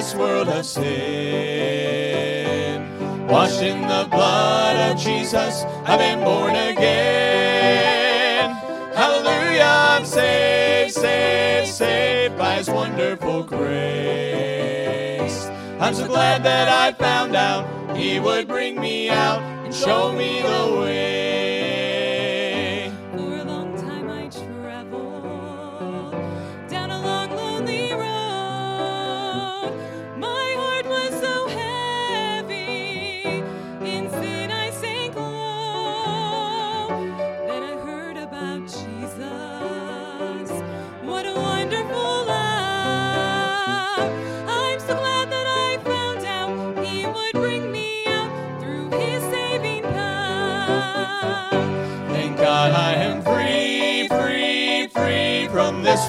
this 0.00 0.14
world 0.14 0.48
of 0.48 0.64
sin. 0.64 0.88
Washed 3.28 3.60
in 3.60 3.82
the 3.82 4.08
blood 4.10 4.76
of 4.90 4.96
Jesus, 4.98 5.64
I've 5.84 5.98
been 5.98 6.20
born 6.24 6.54
again. 6.54 8.50
Hallelujah, 8.94 9.62
I'm 9.62 10.06
saved, 10.06 10.94
saved, 10.94 11.68
saved 11.68 12.38
by 12.38 12.54
His 12.54 12.70
wonderful 12.70 13.42
grace. 13.42 13.68
I'm 15.78 15.92
so 15.94 16.06
glad 16.06 16.44
that 16.44 16.68
I 16.68 16.92
found 16.92 17.36
out 17.36 17.66
He 17.94 18.18
would 18.20 18.48
bring 18.48 18.80
me 18.80 19.10
out 19.10 19.42
and 19.66 19.74
show 19.74 20.12
me 20.12 20.40
the 20.40 20.80
way. 20.80 21.19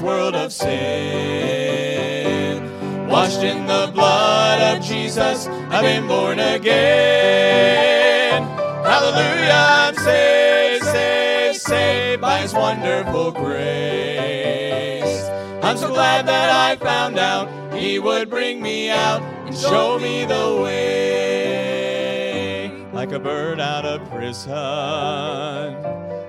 World 0.02 0.36
of 0.36 0.52
sin. 0.52 0.72
Washed 3.08 3.44
in 3.44 3.68
the 3.68 3.92
blood 3.94 4.62
of 4.76 4.84
Jesus, 4.84 5.48
I've 5.48 5.84
been 5.84 6.08
born 6.08 6.40
again. 6.40 7.82
Hallelujah, 8.84 9.54
I'm 9.54 9.96
saved, 9.96 10.86
saved, 10.86 11.62
saved 11.62 12.22
by 12.22 12.40
His 12.40 12.54
wonderful 12.54 13.32
grace. 13.32 13.62
I'm 15.62 15.78
so 15.78 15.90
glad 15.90 16.26
that 16.28 16.50
I 16.50 16.76
found 16.78 17.20
out 17.20 17.50
He 17.74 18.00
would 18.00 18.30
bring 18.30 18.62
me 18.62 18.90
out 18.90 19.22
and 19.46 19.56
show 19.56 20.00
me 20.00 20.26
the 20.26 20.62
way. 20.64 21.92
Like 22.94 23.12
a 23.12 23.20
bird 23.20 23.60
out 23.60 23.86
of 23.86 24.10
prison 24.10 24.52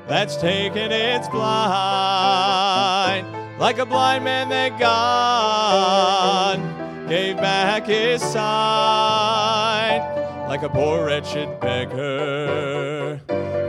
that's 0.08 0.36
taken 0.36 0.92
its 0.92 1.28
blind, 1.28 3.26
like 3.62 3.78
a 3.78 3.86
blind 3.86 4.24
man 4.24 4.48
that 4.48 4.76
God 4.76 6.58
gave 7.08 7.36
back 7.36 7.86
his 7.86 8.20
sight, 8.20 10.00
like 10.48 10.64
a 10.64 10.68
poor 10.68 11.06
wretched 11.06 11.60
beggar 11.60 13.20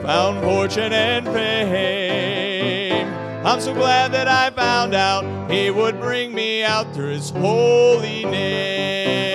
found 0.03 0.41
fortune 0.43 0.93
and 0.93 1.27
fame. 1.27 3.07
I'm 3.45 3.61
so 3.61 3.75
glad 3.75 4.11
that 4.13 4.27
I 4.27 4.49
found 4.49 4.95
out 4.95 5.51
he 5.51 5.69
would 5.69 6.01
bring 6.01 6.33
me 6.33 6.63
out 6.63 6.91
through 6.95 7.11
his 7.11 7.29
holy 7.29 8.25
name. 8.25 9.31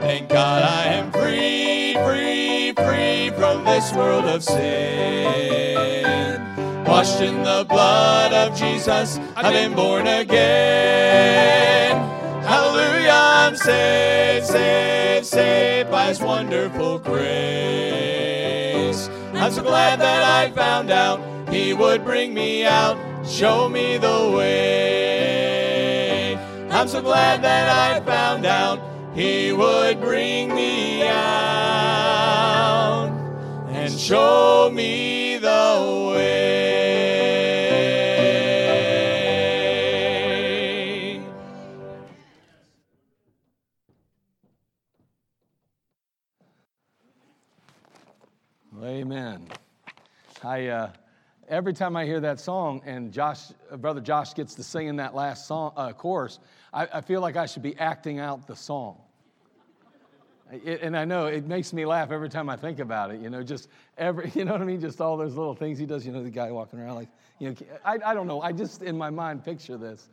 Thank 0.00 0.30
God 0.30 0.62
I 0.62 0.84
am 0.94 1.12
free, 1.12 1.92
free, 2.06 2.72
free 2.72 3.28
from 3.38 3.66
this 3.66 3.92
world 3.92 4.24
of 4.24 4.42
sin. 4.42 5.91
Washed 6.92 7.22
in 7.22 7.42
the 7.42 7.64
blood 7.66 8.34
of 8.34 8.54
Jesus, 8.54 9.18
I've 9.34 9.54
been 9.54 9.72
born 9.74 10.06
again. 10.06 11.96
Hallelujah, 12.42 13.10
I'm 13.14 13.56
saved, 13.56 14.44
saved, 14.44 15.24
saved 15.24 15.90
by 15.90 16.08
his 16.08 16.20
wonderful 16.20 16.98
grace. 16.98 17.22
I'm 19.32 19.50
so 19.50 19.62
glad 19.62 20.00
that 20.00 20.22
I 20.22 20.50
found 20.50 20.90
out 20.90 21.18
he 21.48 21.72
would 21.72 22.04
bring 22.04 22.34
me 22.34 22.66
out, 22.66 22.98
show 23.26 23.70
me 23.70 23.96
the 23.96 24.30
way. 24.36 25.16
I'm 26.70 26.88
so 26.88 27.00
glad 27.00 27.42
that 27.42 27.70
I 27.70 28.00
found 28.04 28.44
out 28.44 28.82
he 29.14 29.50
would 29.50 29.98
bring 29.98 30.54
me 30.54 31.08
out 31.08 31.22
and 33.70 33.90
show 33.90 34.70
me 34.70 35.38
the 35.38 36.10
way. 36.14 36.81
Amen. 48.84 49.46
I 50.42 50.66
uh, 50.66 50.90
every 51.48 51.72
time 51.72 51.94
I 51.94 52.04
hear 52.04 52.18
that 52.18 52.40
song 52.40 52.82
and 52.84 53.12
Josh, 53.12 53.52
uh, 53.70 53.76
brother 53.76 54.00
Josh, 54.00 54.34
gets 54.34 54.56
to 54.56 54.64
singing 54.64 54.96
that 54.96 55.14
last 55.14 55.46
song 55.46 55.72
uh, 55.76 55.92
chorus, 55.92 56.40
I, 56.72 56.88
I 56.94 57.00
feel 57.00 57.20
like 57.20 57.36
I 57.36 57.46
should 57.46 57.62
be 57.62 57.78
acting 57.78 58.18
out 58.18 58.48
the 58.48 58.56
song. 58.56 58.98
It, 60.50 60.82
and 60.82 60.96
I 60.96 61.04
know 61.04 61.26
it 61.26 61.46
makes 61.46 61.72
me 61.72 61.86
laugh 61.86 62.10
every 62.10 62.28
time 62.28 62.48
I 62.48 62.56
think 62.56 62.80
about 62.80 63.12
it. 63.12 63.20
You 63.20 63.30
know, 63.30 63.44
just 63.44 63.68
every, 63.98 64.32
you 64.34 64.44
know 64.44 64.52
what 64.52 64.62
I 64.62 64.64
mean? 64.64 64.80
Just 64.80 65.00
all 65.00 65.16
those 65.16 65.36
little 65.36 65.54
things 65.54 65.78
he 65.78 65.86
does. 65.86 66.04
You 66.04 66.10
know, 66.10 66.24
the 66.24 66.30
guy 66.30 66.50
walking 66.50 66.80
around 66.80 66.96
like, 66.96 67.08
you 67.38 67.50
know, 67.50 67.56
I, 67.84 67.98
I 68.04 68.14
don't 68.14 68.26
know. 68.26 68.40
I 68.40 68.50
just 68.50 68.82
in 68.82 68.98
my 68.98 69.10
mind 69.10 69.44
picture 69.44 69.76
this. 69.76 70.08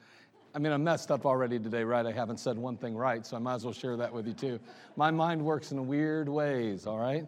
I 0.53 0.59
mean, 0.59 0.74
I'm 0.74 0.84
messed 0.84 1.09
up 1.09 1.25
already 1.25 1.58
today, 1.58 1.84
right? 1.84 2.06
I 2.06 2.12
haven't 2.12 2.40
said 2.40 2.56
one 2.56 2.78
thing 2.78 2.96
right, 2.96 3.25
so 3.25 3.35
I 3.35 3.40
might 3.40 3.56
as 3.56 3.66
well 3.66 3.74
share 3.74 3.97
that 3.97 4.13
with 4.13 4.28
you 4.28 4.34
too. 4.34 4.59
My 4.96 5.09
mind 5.09 5.44
works 5.44 5.72
in 5.72 5.88
weird 5.88 6.29
ways. 6.29 6.85
All 6.85 7.00
right. 7.00 7.25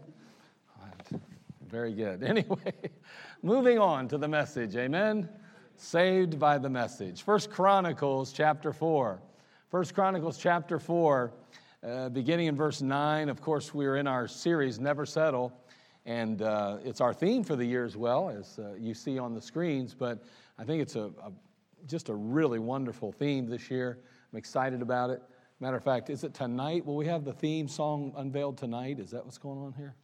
Very 1.71 1.93
good. 1.93 2.21
Anyway, 2.31 2.73
moving 3.41 3.79
on 3.79 4.09
to 4.09 4.17
the 4.17 4.27
message. 4.27 4.75
Amen. 4.75 5.29
Saved 5.77 6.37
by 6.37 6.57
the 6.57 6.69
message. 6.69 7.23
First 7.23 7.49
Chronicles 7.49 8.33
chapter 8.33 8.73
4. 8.73 9.21
First 9.69 9.95
Chronicles 9.95 10.37
chapter 10.37 10.79
4, 10.79 11.31
uh, 11.83 12.09
beginning 12.09 12.47
in 12.47 12.57
verse 12.57 12.81
9. 12.81 13.29
Of 13.29 13.41
course, 13.41 13.73
we're 13.73 13.95
in 13.95 14.05
our 14.05 14.27
series, 14.27 14.79
Never 14.81 15.05
Settle. 15.05 15.53
And 16.05 16.41
uh, 16.41 16.79
it's 16.83 16.99
our 16.99 17.13
theme 17.13 17.41
for 17.41 17.55
the 17.55 17.65
year 17.65 17.85
as 17.85 17.95
well, 17.95 18.29
as 18.29 18.59
uh, 18.59 18.73
you 18.77 18.93
see 18.93 19.17
on 19.17 19.33
the 19.33 19.41
screens. 19.41 19.93
But 19.93 20.25
I 20.59 20.65
think 20.65 20.81
it's 20.81 20.97
a, 20.97 21.05
a, 21.23 21.31
just 21.87 22.09
a 22.09 22.13
really 22.13 22.59
wonderful 22.59 23.13
theme 23.13 23.47
this 23.47 23.71
year. 23.71 23.99
I'm 24.33 24.37
excited 24.37 24.81
about 24.81 25.09
it. 25.09 25.21
Matter 25.61 25.77
of 25.77 25.83
fact, 25.85 26.09
is 26.09 26.25
it 26.25 26.33
tonight? 26.33 26.85
Will 26.85 26.97
we 26.97 27.05
have 27.05 27.23
the 27.23 27.33
theme 27.33 27.69
song 27.69 28.11
unveiled 28.17 28.57
tonight? 28.57 28.99
Is 28.99 29.11
that 29.11 29.23
what's 29.23 29.37
going 29.37 29.59
on 29.59 29.73
here? 29.77 29.95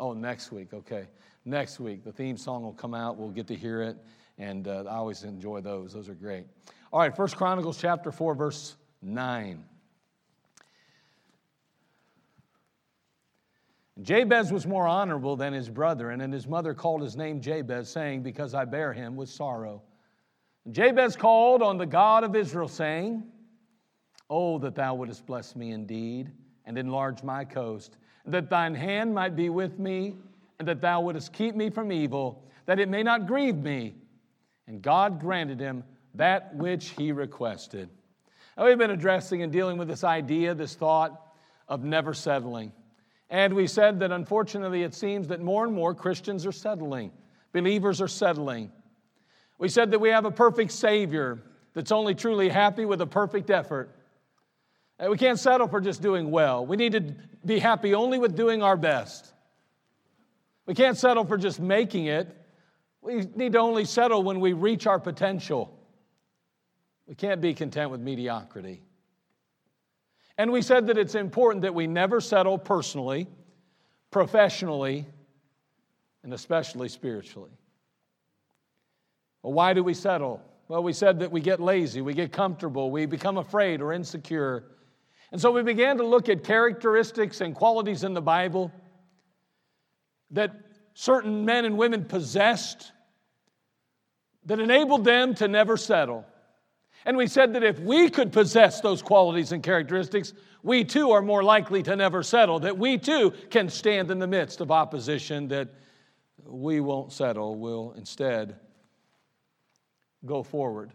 Oh, 0.00 0.14
next 0.14 0.50
week. 0.50 0.72
Okay. 0.72 1.06
Next 1.44 1.78
week, 1.78 2.04
the 2.04 2.12
theme 2.12 2.38
song 2.38 2.62
will 2.62 2.72
come 2.72 2.94
out. 2.94 3.18
We'll 3.18 3.28
get 3.28 3.46
to 3.48 3.54
hear 3.54 3.82
it. 3.82 3.98
And 4.38 4.66
uh, 4.66 4.84
I 4.88 4.96
always 4.96 5.24
enjoy 5.24 5.60
those. 5.60 5.92
Those 5.92 6.08
are 6.08 6.14
great. 6.14 6.46
All 6.90 7.00
right, 7.00 7.14
First 7.14 7.36
Chronicles 7.36 7.78
chapter 7.78 8.10
4, 8.10 8.34
verse 8.34 8.76
9. 9.02 9.62
Jabez 14.00 14.50
was 14.50 14.66
more 14.66 14.88
honorable 14.88 15.36
than 15.36 15.52
his 15.52 15.68
brethren, 15.68 16.22
and 16.22 16.32
his 16.32 16.48
mother 16.48 16.72
called 16.72 17.02
his 17.02 17.16
name 17.16 17.42
Jabez, 17.42 17.90
saying, 17.90 18.22
Because 18.22 18.54
I 18.54 18.64
bear 18.64 18.94
him 18.94 19.16
with 19.16 19.28
sorrow. 19.28 19.82
And 20.64 20.74
Jabez 20.74 21.14
called 21.16 21.62
on 21.62 21.76
the 21.76 21.86
God 21.86 22.24
of 22.24 22.34
Israel, 22.34 22.68
saying, 22.68 23.22
Oh, 24.30 24.58
that 24.60 24.74
thou 24.74 24.94
wouldest 24.94 25.26
bless 25.26 25.54
me 25.54 25.72
indeed, 25.72 26.30
and 26.64 26.78
enlarge 26.78 27.22
my 27.22 27.44
coast, 27.44 27.98
that 28.32 28.50
thine 28.50 28.74
hand 28.74 29.14
might 29.14 29.36
be 29.36 29.48
with 29.48 29.78
me, 29.78 30.16
and 30.58 30.68
that 30.68 30.80
thou 30.80 31.00
wouldest 31.00 31.32
keep 31.32 31.54
me 31.54 31.70
from 31.70 31.90
evil, 31.90 32.44
that 32.66 32.78
it 32.78 32.88
may 32.88 33.02
not 33.02 33.26
grieve 33.26 33.56
me. 33.56 33.94
And 34.66 34.82
God 34.82 35.20
granted 35.20 35.58
him 35.58 35.84
that 36.14 36.54
which 36.54 36.90
he 36.90 37.12
requested. 37.12 37.88
Now, 38.56 38.66
we've 38.66 38.78
been 38.78 38.90
addressing 38.90 39.42
and 39.42 39.52
dealing 39.52 39.78
with 39.78 39.88
this 39.88 40.04
idea, 40.04 40.54
this 40.54 40.74
thought 40.74 41.34
of 41.66 41.82
never 41.82 42.12
settling. 42.12 42.72
And 43.30 43.54
we 43.54 43.66
said 43.66 44.00
that 44.00 44.10
unfortunately 44.10 44.82
it 44.82 44.94
seems 44.94 45.28
that 45.28 45.40
more 45.40 45.64
and 45.64 45.72
more 45.72 45.94
Christians 45.94 46.44
are 46.44 46.52
settling, 46.52 47.12
believers 47.52 48.00
are 48.00 48.08
settling. 48.08 48.70
We 49.58 49.68
said 49.68 49.92
that 49.92 50.00
we 50.00 50.08
have 50.10 50.24
a 50.24 50.30
perfect 50.30 50.72
Savior 50.72 51.42
that's 51.74 51.92
only 51.92 52.14
truly 52.14 52.48
happy 52.48 52.84
with 52.84 53.00
a 53.00 53.06
perfect 53.06 53.50
effort. 53.50 53.94
We 55.08 55.16
can't 55.16 55.38
settle 55.38 55.66
for 55.66 55.80
just 55.80 56.02
doing 56.02 56.30
well. 56.30 56.66
We 56.66 56.76
need 56.76 56.92
to 56.92 57.14
be 57.44 57.58
happy 57.58 57.94
only 57.94 58.18
with 58.18 58.36
doing 58.36 58.62
our 58.62 58.76
best. 58.76 59.32
We 60.66 60.74
can't 60.74 60.96
settle 60.96 61.24
for 61.24 61.38
just 61.38 61.58
making 61.58 62.06
it. 62.06 62.36
We 63.00 63.26
need 63.34 63.52
to 63.54 63.58
only 63.58 63.86
settle 63.86 64.22
when 64.22 64.40
we 64.40 64.52
reach 64.52 64.86
our 64.86 64.98
potential. 64.98 65.74
We 67.06 67.14
can't 67.14 67.40
be 67.40 67.54
content 67.54 67.90
with 67.90 68.00
mediocrity. 68.00 68.82
And 70.36 70.52
we 70.52 70.62
said 70.62 70.86
that 70.88 70.98
it's 70.98 71.14
important 71.14 71.62
that 71.62 71.74
we 71.74 71.86
never 71.86 72.20
settle 72.20 72.58
personally, 72.58 73.26
professionally, 74.10 75.06
and 76.22 76.32
especially 76.34 76.88
spiritually. 76.88 77.50
Well, 79.42 79.54
why 79.54 79.72
do 79.72 79.82
we 79.82 79.94
settle? 79.94 80.42
Well, 80.68 80.82
we 80.82 80.92
said 80.92 81.18
that 81.20 81.32
we 81.32 81.40
get 81.40 81.58
lazy, 81.58 82.00
we 82.00 82.14
get 82.14 82.32
comfortable, 82.32 82.90
we 82.90 83.06
become 83.06 83.38
afraid 83.38 83.80
or 83.80 83.92
insecure. 83.92 84.64
And 85.32 85.40
so 85.40 85.50
we 85.52 85.62
began 85.62 85.98
to 85.98 86.04
look 86.04 86.28
at 86.28 86.42
characteristics 86.44 87.40
and 87.40 87.54
qualities 87.54 88.02
in 88.04 88.14
the 88.14 88.22
Bible 88.22 88.72
that 90.32 90.52
certain 90.94 91.44
men 91.44 91.64
and 91.64 91.78
women 91.78 92.04
possessed 92.04 92.92
that 94.46 94.58
enabled 94.58 95.04
them 95.04 95.34
to 95.34 95.48
never 95.48 95.76
settle. 95.76 96.24
And 97.04 97.16
we 97.16 97.26
said 97.26 97.54
that 97.54 97.62
if 97.62 97.78
we 97.78 98.10
could 98.10 98.32
possess 98.32 98.80
those 98.80 99.02
qualities 99.02 99.52
and 99.52 99.62
characteristics, 99.62 100.32
we 100.62 100.84
too 100.84 101.12
are 101.12 101.22
more 101.22 101.42
likely 101.42 101.82
to 101.84 101.96
never 101.96 102.22
settle, 102.22 102.60
that 102.60 102.76
we 102.76 102.98
too 102.98 103.32
can 103.50 103.68
stand 103.68 104.10
in 104.10 104.18
the 104.18 104.26
midst 104.26 104.60
of 104.60 104.70
opposition, 104.70 105.48
that 105.48 105.68
we 106.44 106.80
won't 106.80 107.12
settle, 107.12 107.54
we'll 107.54 107.92
instead 107.96 108.56
go 110.24 110.42
forward 110.42 110.92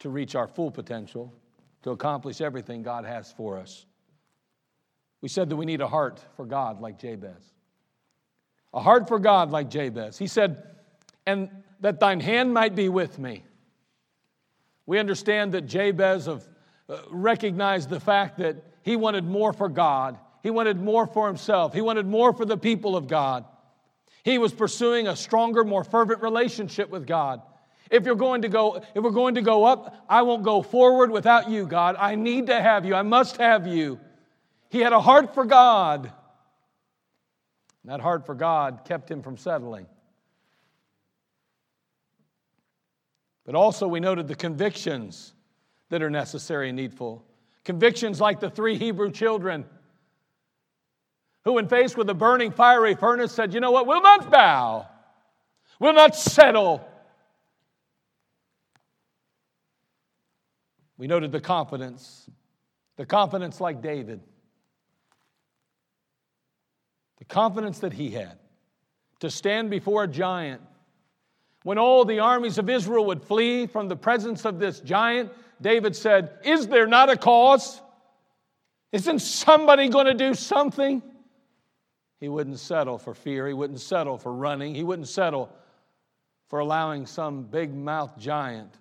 to 0.00 0.08
reach 0.08 0.34
our 0.34 0.46
full 0.46 0.70
potential, 0.70 1.32
to 1.82 1.90
accomplish 1.90 2.40
everything 2.40 2.82
God 2.82 3.04
has 3.04 3.32
for 3.32 3.58
us. 3.58 3.86
We 5.20 5.28
said 5.28 5.48
that 5.50 5.56
we 5.56 5.66
need 5.66 5.80
a 5.80 5.88
heart 5.88 6.20
for 6.36 6.44
God 6.44 6.80
like 6.80 6.98
Jabez. 6.98 7.52
A 8.72 8.80
heart 8.80 9.08
for 9.08 9.18
God 9.18 9.50
like 9.50 9.70
Jabez. 9.70 10.18
He 10.18 10.26
said, 10.26 10.62
and 11.26 11.50
that 11.80 12.00
thine 12.00 12.20
hand 12.20 12.52
might 12.52 12.74
be 12.74 12.88
with 12.88 13.18
me. 13.18 13.44
We 14.86 14.98
understand 14.98 15.52
that 15.52 15.66
Jabez 15.66 16.28
of, 16.28 16.46
uh, 16.88 16.98
recognized 17.10 17.90
the 17.90 18.00
fact 18.00 18.38
that 18.38 18.56
he 18.82 18.96
wanted 18.96 19.24
more 19.24 19.52
for 19.52 19.68
God. 19.68 20.18
He 20.42 20.50
wanted 20.50 20.80
more 20.80 21.06
for 21.06 21.26
himself. 21.26 21.74
He 21.74 21.80
wanted 21.80 22.06
more 22.06 22.32
for 22.32 22.44
the 22.44 22.56
people 22.56 22.96
of 22.96 23.06
God. 23.06 23.44
He 24.22 24.38
was 24.38 24.52
pursuing 24.52 25.06
a 25.06 25.16
stronger, 25.16 25.64
more 25.64 25.84
fervent 25.84 26.22
relationship 26.22 26.90
with 26.90 27.06
God. 27.06 27.42
If 27.90 28.04
you're 28.04 28.14
going 28.14 28.42
to 28.42 28.48
go, 28.48 28.82
if 28.94 29.02
we're 29.02 29.10
going 29.10 29.36
to 29.36 29.42
go 29.42 29.64
up, 29.64 30.04
I 30.08 30.22
won't 30.22 30.42
go 30.42 30.62
forward 30.62 31.10
without 31.10 31.48
you, 31.48 31.66
God. 31.66 31.96
I 31.98 32.14
need 32.14 32.46
to 32.48 32.60
have 32.60 32.84
you. 32.84 32.94
I 32.94 33.02
must 33.02 33.36
have 33.38 33.66
you. 33.66 33.98
He 34.70 34.80
had 34.80 34.92
a 34.92 35.00
heart 35.00 35.34
for 35.34 35.44
God. 35.44 36.12
that 37.84 38.00
heart 38.00 38.26
for 38.26 38.34
God 38.34 38.82
kept 38.84 39.10
him 39.10 39.22
from 39.22 39.36
settling. 39.36 39.86
But 43.46 43.54
also, 43.54 43.88
we 43.88 43.98
noted 43.98 44.28
the 44.28 44.34
convictions 44.34 45.32
that 45.88 46.02
are 46.02 46.10
necessary 46.10 46.68
and 46.68 46.76
needful. 46.76 47.24
Convictions 47.64 48.20
like 48.20 48.40
the 48.40 48.50
three 48.50 48.76
Hebrew 48.76 49.10
children 49.10 49.64
who, 51.44 51.54
when 51.54 51.66
faced 51.66 51.96
with 51.96 52.10
a 52.10 52.14
burning 52.14 52.50
fiery 52.50 52.94
furnace, 52.94 53.32
said, 53.32 53.54
You 53.54 53.60
know 53.60 53.70
what? 53.70 53.86
We'll 53.86 54.02
not 54.02 54.30
bow, 54.30 54.86
we'll 55.80 55.94
not 55.94 56.14
settle. 56.14 56.86
We 60.98 61.06
noted 61.06 61.32
the 61.32 61.40
confidence, 61.40 62.28
the 62.96 63.06
confidence 63.06 63.60
like 63.60 63.80
David, 63.80 64.20
the 67.18 67.24
confidence 67.24 67.78
that 67.78 67.92
he 67.92 68.10
had 68.10 68.38
to 69.20 69.30
stand 69.30 69.70
before 69.70 70.04
a 70.04 70.08
giant 70.08 70.60
when 71.62 71.78
all 71.78 72.04
the 72.04 72.20
armies 72.20 72.58
of 72.58 72.70
Israel 72.70 73.04
would 73.06 73.22
flee 73.22 73.66
from 73.66 73.88
the 73.88 73.96
presence 73.96 74.44
of 74.44 74.58
this 74.58 74.80
giant, 74.80 75.30
David 75.60 75.94
said, 75.94 76.38
Is 76.44 76.68
there 76.68 76.86
not 76.86 77.10
a 77.10 77.16
cause? 77.16 77.80
Isn't 78.92 79.18
somebody 79.18 79.88
going 79.88 80.06
to 80.06 80.14
do 80.14 80.34
something? 80.34 81.02
He 82.20 82.28
wouldn't 82.28 82.58
settle 82.58 82.96
for 82.96 83.12
fear. 83.14 83.46
He 83.46 83.52
wouldn't 83.52 83.80
settle 83.80 84.18
for 84.18 84.32
running. 84.32 84.74
He 84.74 84.82
wouldn't 84.82 85.08
settle 85.08 85.52
for 86.46 86.60
allowing 86.60 87.06
some 87.06 87.42
big 87.42 87.74
mouthed 87.74 88.18
giant 88.18 88.72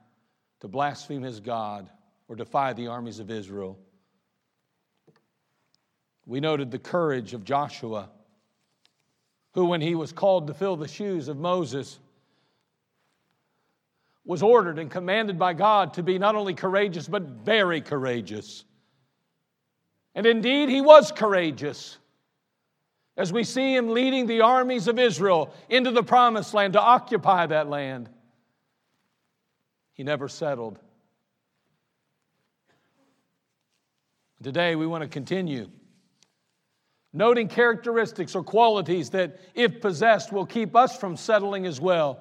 to 0.62 0.68
blaspheme 0.68 1.24
his 1.24 1.40
God 1.40 1.90
or 2.28 2.36
defy 2.36 2.74
the 2.74 2.88
armies 2.88 3.20
of 3.20 3.32
Israel. 3.32 3.78
We 6.26 6.40
noted 6.40 6.72
the 6.72 6.80
courage 6.80 7.34
of 7.34 7.44
Joshua, 7.44 8.10
who, 9.54 9.66
when 9.66 9.82
he 9.82 9.96
was 9.96 10.12
called 10.12 10.48
to 10.48 10.54
fill 10.54 10.76
the 10.76 10.88
shoes 10.88 11.30
of 11.30 11.38
Moses, 11.38 12.00
was 14.26 14.44
ordered 14.44 14.78
and 14.78 14.92
commanded 14.92 15.40
by 15.40 15.54
God 15.54 15.94
to 15.94 16.04
be 16.04 16.20
not 16.20 16.36
only 16.36 16.54
courageous, 16.54 17.08
but 17.08 17.24
very 17.24 17.80
courageous. 17.80 18.66
And 20.14 20.26
indeed, 20.26 20.68
he 20.68 20.82
was 20.82 21.14
courageous. 21.14 21.98
As 23.16 23.32
we 23.32 23.46
see 23.46 23.74
him 23.74 23.90
leading 23.90 24.28
the 24.28 24.42
armies 24.42 24.88
of 24.90 25.00
Israel 25.00 25.54
into 25.70 25.92
the 25.92 26.04
promised 26.04 26.54
land 26.54 26.74
to 26.74 26.82
occupy 26.82 27.46
that 27.46 27.70
land, 27.70 28.10
he 29.94 30.04
never 30.04 30.28
settled. 30.28 30.78
Today, 34.44 34.76
we 34.76 34.86
want 34.86 35.04
to 35.04 35.10
continue 35.10 35.70
noting 37.14 37.48
characteristics 37.48 38.36
or 38.36 38.44
qualities 38.44 39.10
that, 39.10 39.40
if 39.56 39.82
possessed, 39.82 40.32
will 40.32 40.46
keep 40.46 40.76
us 40.76 40.98
from 40.98 41.18
settling 41.18 41.66
as 41.66 41.82
well. 41.82 42.20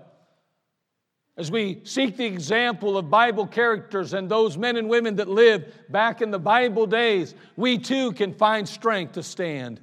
As 1.37 1.51
we 1.51 1.83
seek 1.85 2.17
the 2.17 2.25
example 2.25 2.97
of 2.97 3.11
Bible 3.11 3.47
characters 3.47 4.15
and 4.15 4.31
those 4.31 4.57
men 4.57 4.79
and 4.79 4.89
women 4.89 5.17
that 5.17 5.29
lived 5.29 5.71
back 5.91 6.23
in 6.23 6.31
the 6.31 6.39
Bible 6.39 6.87
days, 6.87 7.35
we 7.57 7.77
too 7.77 8.13
can 8.13 8.33
find 8.33 8.67
strength 8.67 9.13
to 9.13 9.23
stand 9.23 9.83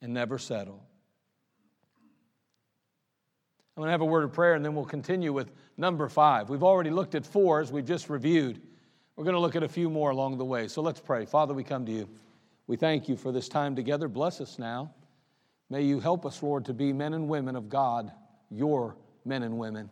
and 0.00 0.12
never 0.12 0.38
settle. 0.38 0.84
I'm 3.76 3.82
going 3.82 3.86
to 3.86 3.92
have 3.92 4.00
a 4.00 4.04
word 4.04 4.24
of 4.24 4.32
prayer 4.32 4.54
and 4.54 4.64
then 4.64 4.74
we'll 4.74 4.84
continue 4.84 5.32
with 5.32 5.52
number 5.76 6.08
five. 6.08 6.50
We've 6.50 6.64
already 6.64 6.90
looked 6.90 7.14
at 7.14 7.24
four 7.24 7.60
as 7.60 7.70
we've 7.70 7.86
just 7.86 8.10
reviewed. 8.10 8.60
We're 9.16 9.24
going 9.24 9.34
to 9.34 9.40
look 9.40 9.56
at 9.56 9.62
a 9.62 9.68
few 9.68 9.90
more 9.90 10.10
along 10.10 10.38
the 10.38 10.44
way. 10.44 10.68
So 10.68 10.82
let's 10.82 11.00
pray. 11.00 11.26
Father, 11.26 11.54
we 11.54 11.64
come 11.64 11.84
to 11.86 11.92
you. 11.92 12.08
We 12.66 12.76
thank 12.76 13.08
you 13.08 13.16
for 13.16 13.32
this 13.32 13.48
time 13.48 13.76
together. 13.76 14.08
Bless 14.08 14.40
us 14.40 14.58
now. 14.58 14.94
May 15.68 15.82
you 15.82 16.00
help 16.00 16.24
us, 16.24 16.42
Lord, 16.42 16.64
to 16.66 16.74
be 16.74 16.92
men 16.92 17.14
and 17.14 17.28
women 17.28 17.56
of 17.56 17.68
God, 17.68 18.10
your 18.50 18.96
men 19.24 19.42
and 19.42 19.58
women 19.58 19.90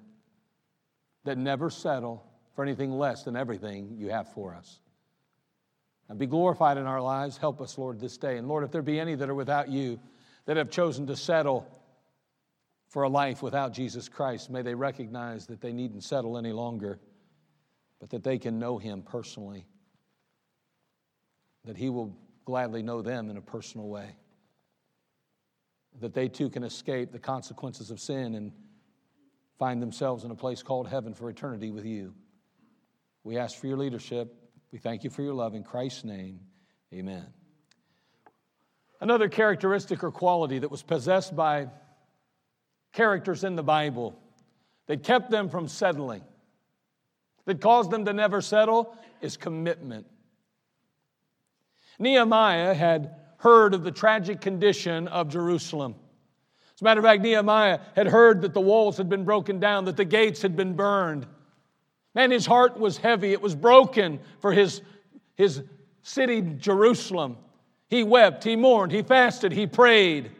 that 1.24 1.38
never 1.38 1.70
settle 1.70 2.24
for 2.54 2.62
anything 2.64 2.90
less 2.90 3.24
than 3.24 3.36
everything 3.36 3.96
you 3.98 4.08
have 4.08 4.32
for 4.32 4.54
us. 4.54 4.80
And 6.08 6.18
be 6.18 6.26
glorified 6.26 6.76
in 6.76 6.86
our 6.86 7.00
lives. 7.00 7.36
Help 7.36 7.60
us, 7.60 7.78
Lord, 7.78 8.00
this 8.00 8.16
day. 8.16 8.36
And 8.36 8.48
Lord, 8.48 8.64
if 8.64 8.72
there 8.72 8.82
be 8.82 8.98
any 8.98 9.14
that 9.14 9.28
are 9.28 9.34
without 9.34 9.68
you, 9.68 10.00
that 10.46 10.56
have 10.56 10.70
chosen 10.70 11.06
to 11.06 11.16
settle 11.16 11.66
for 12.88 13.04
a 13.04 13.08
life 13.08 13.42
without 13.42 13.72
Jesus 13.72 14.08
Christ, 14.08 14.50
may 14.50 14.62
they 14.62 14.74
recognize 14.74 15.46
that 15.46 15.60
they 15.60 15.72
needn't 15.72 16.02
settle 16.02 16.36
any 16.36 16.52
longer, 16.52 16.98
but 18.00 18.10
that 18.10 18.24
they 18.24 18.38
can 18.38 18.58
know 18.58 18.78
Him 18.78 19.02
personally, 19.02 19.66
that 21.64 21.76
He 21.76 21.90
will 21.90 22.16
gladly 22.44 22.82
know 22.82 23.02
them 23.02 23.30
in 23.30 23.36
a 23.36 23.42
personal 23.42 23.88
way, 23.88 24.16
that 26.00 26.14
they 26.14 26.28
too 26.28 26.50
can 26.50 26.64
escape 26.64 27.12
the 27.12 27.18
consequences 27.18 27.90
of 27.90 28.00
sin 28.00 28.34
and 28.34 28.52
find 29.58 29.82
themselves 29.82 30.24
in 30.24 30.30
a 30.30 30.34
place 30.34 30.62
called 30.62 30.88
heaven 30.88 31.12
for 31.14 31.28
eternity 31.28 31.70
with 31.70 31.84
you. 31.84 32.14
We 33.22 33.36
ask 33.36 33.58
for 33.58 33.66
your 33.66 33.76
leadership. 33.76 34.34
We 34.72 34.78
thank 34.78 35.04
you 35.04 35.10
for 35.10 35.22
your 35.22 35.34
love. 35.34 35.54
In 35.54 35.62
Christ's 35.62 36.04
name, 36.04 36.40
amen. 36.94 37.26
Another 39.00 39.28
characteristic 39.28 40.02
or 40.02 40.10
quality 40.10 40.58
that 40.58 40.70
was 40.70 40.82
possessed 40.82 41.36
by 41.36 41.68
characters 42.92 43.44
in 43.44 43.56
the 43.56 43.62
Bible 43.62 44.18
that 44.86 45.02
kept 45.02 45.30
them 45.30 45.48
from 45.48 45.68
settling, 45.68 46.22
that 47.50 47.60
caused 47.60 47.90
them 47.90 48.04
to 48.04 48.12
never 48.12 48.40
settle, 48.40 48.94
is 49.20 49.36
commitment. 49.36 50.06
Nehemiah 51.98 52.74
had 52.74 53.16
heard 53.38 53.74
of 53.74 53.82
the 53.82 53.90
tragic 53.90 54.40
condition 54.40 55.08
of 55.08 55.28
Jerusalem. 55.28 55.96
As 56.76 56.80
a 56.80 56.84
matter 56.84 57.00
of 57.00 57.04
fact, 57.04 57.22
Nehemiah 57.22 57.80
had 57.96 58.06
heard 58.06 58.42
that 58.42 58.54
the 58.54 58.60
walls 58.60 58.96
had 58.96 59.08
been 59.08 59.24
broken 59.24 59.58
down, 59.58 59.84
that 59.86 59.96
the 59.96 60.04
gates 60.04 60.40
had 60.40 60.54
been 60.54 60.74
burned. 60.74 61.26
Man, 62.14 62.30
his 62.30 62.46
heart 62.46 62.78
was 62.78 62.98
heavy. 62.98 63.32
It 63.32 63.42
was 63.42 63.56
broken 63.56 64.20
for 64.38 64.52
his, 64.52 64.80
his 65.34 65.60
city, 66.02 66.42
Jerusalem. 66.56 67.36
He 67.88 68.04
wept, 68.04 68.44
he 68.44 68.54
mourned, 68.54 68.92
he 68.92 69.02
fasted, 69.02 69.50
he 69.50 69.66
prayed. 69.66 70.30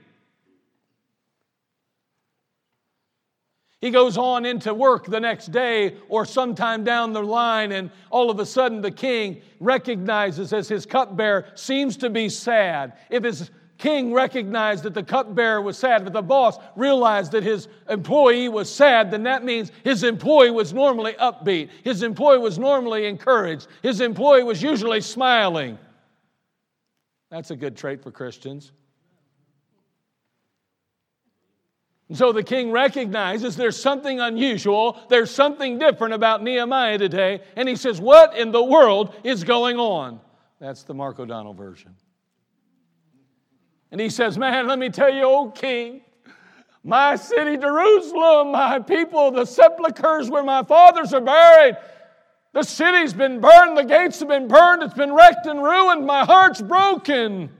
He 3.81 3.91
goes 3.91 4.19
on 4.19 4.45
into 4.45 4.75
work 4.75 5.07
the 5.07 5.21
next 5.21 5.53
day 5.53 5.97
or 6.09 6.27
sometime 6.27 6.85
down 6.85 7.15
the 7.15 7.23
line, 7.23 7.73
and 7.73 7.91
all 8.11 8.31
of 8.31 8.39
a 8.39 8.45
sudden 8.45 8.83
the 8.83 8.91
king 8.91 9.41
recognizes 9.59 10.53
as 10.53 10.69
his 10.69 10.85
cupbearer 10.85 11.47
seems 11.55 11.97
to 11.99 12.11
be 12.11 12.29
sad. 12.29 12.93
If 13.09 13.25
his 13.25 13.51
king 13.79 14.13
recognized 14.13 14.83
that 14.83 14.93
the 14.93 15.03
cupbearer 15.03 15.63
was 15.63 15.79
sad, 15.79 16.05
but 16.05 16.13
the 16.13 16.21
boss 16.21 16.59
realized 16.77 17.33
that 17.33 17.43
his 17.43 17.69
employee 17.89 18.51
was 18.51 18.71
sad, 18.71 19.11
then 19.11 19.23
that 19.23 19.45
means 19.45 19.73
his 19.83 20.05
employee 20.05 20.51
was 20.51 20.75
normally 20.75 21.15
upbeat. 21.15 21.71
His 21.83 22.03
employee 22.03 22.39
was 22.39 22.59
normally 22.59 23.07
encouraged. 23.07 23.67
His 23.83 24.03
employee 24.03 24.45
was 24.45 24.63
usually 24.63 25.01
smiling. 25.01 25.79
That's 27.31 27.51
a 27.51 27.57
good 27.57 27.79
trait 27.79 28.03
for 28.03 28.11
Christians. 28.11 28.73
And 32.00 32.00
so 32.17 32.33
the 32.33 32.43
king 32.43 32.73
recognizes 32.73 33.57
there's 33.57 33.81
something 33.81 34.19
unusual, 34.19 34.99
there's 35.09 35.31
something 35.31 35.79
different 35.79 36.15
about 36.15 36.43
Nehemiah 36.43 36.99
today, 36.99 37.41
and 37.55 37.69
he 37.69 37.77
says, 37.77 38.01
What 38.01 38.37
in 38.37 38.51
the 38.51 38.63
world 38.63 39.15
is 39.23 39.45
going 39.45 39.79
on? 39.79 40.21
That's 40.61 40.83
the 40.83 40.95
Mark 40.95 41.21
O'Donnell 41.21 41.55
version. 41.55 41.95
And 43.93 44.01
he 44.01 44.11
says, 44.11 44.39
Man, 44.39 44.67
let 44.67 44.79
me 44.79 44.89
tell 44.89 45.13
you, 45.13 45.23
old 45.23 45.55
king, 45.55 46.03
my 46.83 47.15
city, 47.17 47.57
Jerusalem, 47.57 48.53
my 48.53 48.81
people, 48.81 49.31
the 49.31 49.45
sepulchres 49.45 50.31
where 50.31 50.43
my 50.43 50.63
fathers 50.65 51.13
are 51.13 51.21
buried, 51.21 51.77
the 52.53 52.63
city's 52.65 53.13
been 53.13 53.41
burned, 53.41 53.77
the 53.77 53.85
gates 53.85 54.19
have 54.19 54.29
been 54.29 54.49
burned, 54.49 54.83
it's 54.83 54.95
been 54.95 55.13
wrecked 55.13 55.47
and 55.47 55.63
ruined, 55.63 56.07
my 56.07 56.25
heart's 56.25 56.61
broken. 56.61 57.51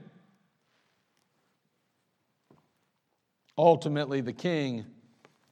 Ultimately, 3.61 4.21
the 4.21 4.33
king 4.33 4.87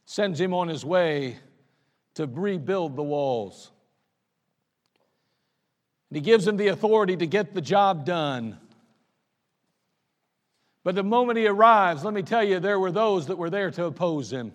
sends 0.05 0.41
him 0.41 0.51
on 0.51 0.67
his 0.67 0.83
way 0.83 1.37
to 2.15 2.25
rebuild 2.25 2.95
the 2.95 3.03
walls. 3.03 3.69
And 6.09 6.15
he 6.15 6.21
gives 6.21 6.47
him 6.47 6.57
the 6.57 6.69
authority 6.69 7.15
to 7.17 7.27
get 7.27 7.53
the 7.53 7.61
job 7.61 8.07
done. 8.07 8.57
But 10.83 10.95
the 10.95 11.03
moment 11.03 11.37
he 11.37 11.45
arrives, 11.45 12.03
let 12.03 12.15
me 12.15 12.23
tell 12.23 12.43
you, 12.43 12.59
there 12.59 12.79
were 12.79 12.91
those 12.91 13.27
that 13.27 13.37
were 13.37 13.51
there 13.51 13.69
to 13.69 13.85
oppose 13.85 14.33
him. 14.33 14.53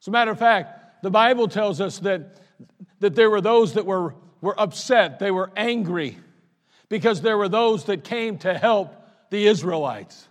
As 0.00 0.08
a 0.08 0.10
matter 0.10 0.30
of 0.30 0.38
fact, 0.38 1.02
the 1.02 1.10
Bible 1.10 1.48
tells 1.48 1.82
us 1.82 1.98
that, 1.98 2.40
that 3.00 3.14
there 3.14 3.28
were 3.28 3.42
those 3.42 3.74
that 3.74 3.84
were, 3.84 4.14
were 4.40 4.58
upset, 4.58 5.18
they 5.18 5.30
were 5.30 5.50
angry, 5.54 6.16
because 6.88 7.20
there 7.20 7.36
were 7.36 7.50
those 7.50 7.84
that 7.84 8.04
came 8.04 8.38
to 8.38 8.56
help 8.56 8.94
the 9.28 9.46
Israelites. 9.46 10.26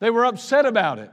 They 0.00 0.10
were 0.10 0.24
upset 0.24 0.66
about 0.66 0.98
it. 0.98 1.10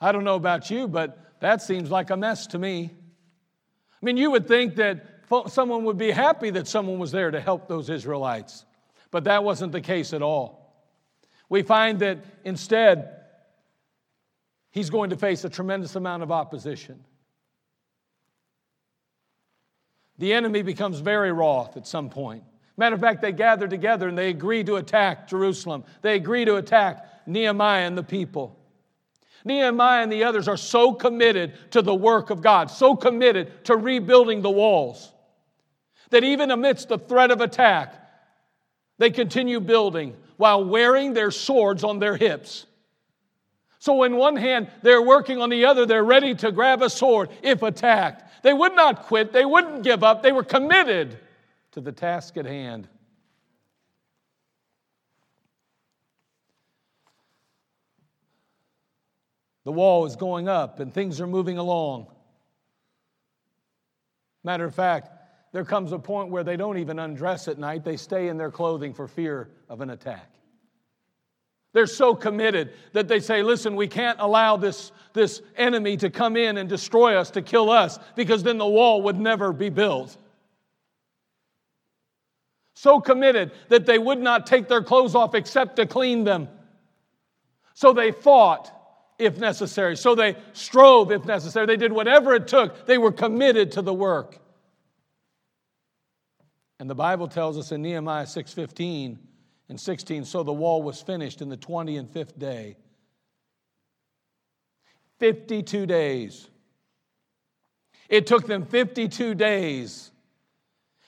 I 0.00 0.12
don't 0.12 0.24
know 0.24 0.36
about 0.36 0.70
you, 0.70 0.88
but 0.88 1.18
that 1.40 1.62
seems 1.62 1.90
like 1.90 2.10
a 2.10 2.16
mess 2.16 2.48
to 2.48 2.58
me. 2.58 2.90
I 2.92 4.04
mean, 4.04 4.16
you 4.16 4.30
would 4.30 4.48
think 4.48 4.76
that 4.76 5.06
someone 5.48 5.84
would 5.84 5.98
be 5.98 6.10
happy 6.10 6.50
that 6.50 6.66
someone 6.66 6.98
was 6.98 7.12
there 7.12 7.30
to 7.30 7.40
help 7.40 7.68
those 7.68 7.90
Israelites, 7.90 8.64
but 9.10 9.24
that 9.24 9.44
wasn't 9.44 9.72
the 9.72 9.80
case 9.80 10.12
at 10.12 10.22
all. 10.22 10.74
We 11.48 11.62
find 11.62 11.98
that 12.00 12.18
instead, 12.44 13.16
he's 14.70 14.90
going 14.90 15.10
to 15.10 15.16
face 15.16 15.44
a 15.44 15.50
tremendous 15.50 15.96
amount 15.96 16.22
of 16.22 16.32
opposition. 16.32 17.04
The 20.18 20.32
enemy 20.32 20.62
becomes 20.62 21.00
very 21.00 21.32
wroth 21.32 21.76
at 21.76 21.86
some 21.86 22.10
point. 22.10 22.44
Matter 22.80 22.94
of 22.94 23.02
fact, 23.02 23.20
they 23.20 23.32
gather 23.32 23.68
together 23.68 24.08
and 24.08 24.16
they 24.16 24.30
agree 24.30 24.64
to 24.64 24.76
attack 24.76 25.28
Jerusalem. 25.28 25.84
They 26.00 26.16
agree 26.16 26.46
to 26.46 26.56
attack 26.56 27.06
Nehemiah 27.26 27.86
and 27.86 27.96
the 27.96 28.02
people. 28.02 28.58
Nehemiah 29.44 30.02
and 30.02 30.10
the 30.10 30.24
others 30.24 30.48
are 30.48 30.56
so 30.56 30.94
committed 30.94 31.52
to 31.72 31.82
the 31.82 31.94
work 31.94 32.30
of 32.30 32.40
God, 32.40 32.70
so 32.70 32.96
committed 32.96 33.66
to 33.66 33.76
rebuilding 33.76 34.40
the 34.40 34.50
walls, 34.50 35.12
that 36.08 36.24
even 36.24 36.50
amidst 36.50 36.88
the 36.88 36.96
threat 36.96 37.30
of 37.30 37.42
attack, 37.42 37.94
they 38.96 39.10
continue 39.10 39.60
building 39.60 40.16
while 40.38 40.64
wearing 40.64 41.12
their 41.12 41.30
swords 41.30 41.84
on 41.84 41.98
their 41.98 42.16
hips. 42.16 42.64
So, 43.78 44.04
in 44.04 44.16
one 44.16 44.36
hand, 44.36 44.70
they're 44.80 45.02
working, 45.02 45.42
on 45.42 45.50
the 45.50 45.66
other, 45.66 45.84
they're 45.84 46.02
ready 46.02 46.34
to 46.36 46.50
grab 46.50 46.80
a 46.80 46.88
sword 46.88 47.28
if 47.42 47.62
attacked. 47.62 48.42
They 48.42 48.54
would 48.54 48.74
not 48.74 49.02
quit, 49.02 49.34
they 49.34 49.44
wouldn't 49.44 49.82
give 49.82 50.02
up, 50.02 50.22
they 50.22 50.32
were 50.32 50.44
committed 50.44 51.18
to 51.72 51.80
the 51.80 51.92
task 51.92 52.36
at 52.36 52.46
hand. 52.46 52.88
The 59.64 59.72
wall 59.72 60.06
is 60.06 60.16
going 60.16 60.48
up 60.48 60.80
and 60.80 60.92
things 60.92 61.20
are 61.20 61.26
moving 61.26 61.58
along. 61.58 62.06
Matter 64.42 64.64
of 64.64 64.74
fact, 64.74 65.10
there 65.52 65.64
comes 65.64 65.92
a 65.92 65.98
point 65.98 66.30
where 66.30 66.44
they 66.44 66.56
don't 66.56 66.78
even 66.78 66.98
undress 66.98 67.48
at 67.48 67.58
night, 67.58 67.84
they 67.84 67.96
stay 67.96 68.28
in 68.28 68.36
their 68.36 68.50
clothing 68.50 68.94
for 68.94 69.06
fear 69.06 69.50
of 69.68 69.80
an 69.80 69.90
attack. 69.90 70.30
They're 71.72 71.86
so 71.86 72.14
committed 72.14 72.72
that 72.94 73.06
they 73.06 73.20
say, 73.20 73.42
listen, 73.42 73.76
we 73.76 73.86
can't 73.86 74.18
allow 74.20 74.56
this, 74.56 74.90
this 75.12 75.40
enemy 75.56 75.96
to 75.98 76.10
come 76.10 76.36
in 76.36 76.56
and 76.56 76.68
destroy 76.68 77.16
us, 77.16 77.30
to 77.32 77.42
kill 77.42 77.70
us, 77.70 77.98
because 78.16 78.42
then 78.42 78.58
the 78.58 78.66
wall 78.66 79.02
would 79.02 79.20
never 79.20 79.52
be 79.52 79.68
built. 79.68 80.16
So 82.80 82.98
committed 82.98 83.52
that 83.68 83.84
they 83.84 83.98
would 83.98 84.20
not 84.20 84.46
take 84.46 84.66
their 84.66 84.82
clothes 84.82 85.14
off 85.14 85.34
except 85.34 85.76
to 85.76 85.84
clean 85.84 86.24
them. 86.24 86.48
So 87.74 87.92
they 87.92 88.10
fought 88.10 88.72
if 89.18 89.36
necessary. 89.36 89.98
So 89.98 90.14
they 90.14 90.34
strove 90.54 91.12
if 91.12 91.26
necessary. 91.26 91.66
They 91.66 91.76
did 91.76 91.92
whatever 91.92 92.34
it 92.34 92.48
took. 92.48 92.86
They 92.86 92.96
were 92.96 93.12
committed 93.12 93.72
to 93.72 93.82
the 93.82 93.92
work. 93.92 94.38
And 96.78 96.88
the 96.88 96.94
Bible 96.94 97.28
tells 97.28 97.58
us 97.58 97.70
in 97.70 97.82
Nehemiah 97.82 98.24
6:15 98.24 99.18
and 99.68 99.78
16, 99.78 100.24
so 100.24 100.42
the 100.42 100.50
wall 100.50 100.82
was 100.82 101.02
finished 101.02 101.42
in 101.42 101.50
the 101.50 101.58
20 101.58 101.98
and 101.98 102.10
5th 102.10 102.38
day. 102.38 102.78
52 105.18 105.84
days. 105.84 106.48
It 108.08 108.26
took 108.26 108.46
them 108.46 108.64
52 108.64 109.34
days 109.34 110.09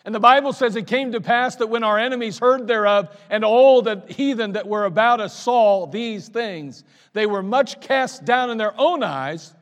and 0.04 0.14
the 0.14 0.21
Bible 0.21 0.52
says 0.52 0.75
it 0.75 0.87
came 0.87 1.12
to 1.12 1.21
pass 1.21 1.56
that 1.56 1.68
when 1.68 1.85
our 1.85 1.99
enemies 1.99 2.38
heard 2.38 2.66
thereof, 2.66 3.16
and 3.30 3.44
all 3.44 3.82
the 3.82 4.02
heathen 4.09 4.52
that 4.52 4.66
were 4.66 4.85
about 4.85 5.21
us 5.21 5.37
saw 5.38 5.87
these 5.87 6.28
things, 6.28 6.82
they 7.12 7.26
were 7.26 7.42
much 7.42 7.80
cast 7.80 8.25
down 8.25 8.50
in 8.50 8.59
their 8.59 8.75
own 8.78 9.02
eyes, 9.02 9.54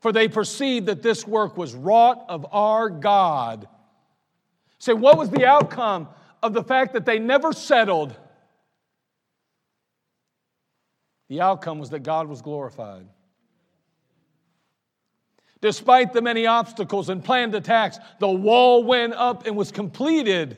for 0.00 0.12
they 0.12 0.28
perceived 0.28 0.86
that 0.86 1.02
this 1.02 1.26
work 1.26 1.56
was 1.56 1.74
wrought 1.74 2.24
of 2.28 2.46
our 2.52 2.90
God. 2.90 3.68
Say, 4.78 4.92
so 4.92 4.96
what 4.96 5.16
was 5.18 5.30
the 5.30 5.46
outcome 5.46 6.08
of 6.42 6.52
the 6.52 6.64
fact 6.64 6.92
that 6.94 7.06
they 7.06 7.18
never 7.18 7.52
settled? 7.52 8.14
The 11.28 11.40
outcome 11.40 11.78
was 11.78 11.90
that 11.90 12.02
God 12.02 12.28
was 12.28 12.42
glorified. 12.42 13.06
Despite 15.60 16.12
the 16.12 16.22
many 16.22 16.46
obstacles 16.46 17.08
and 17.08 17.24
planned 17.24 17.54
attacks, 17.54 17.98
the 18.20 18.28
wall 18.28 18.84
went 18.84 19.14
up 19.14 19.46
and 19.46 19.56
was 19.56 19.72
completed. 19.72 20.56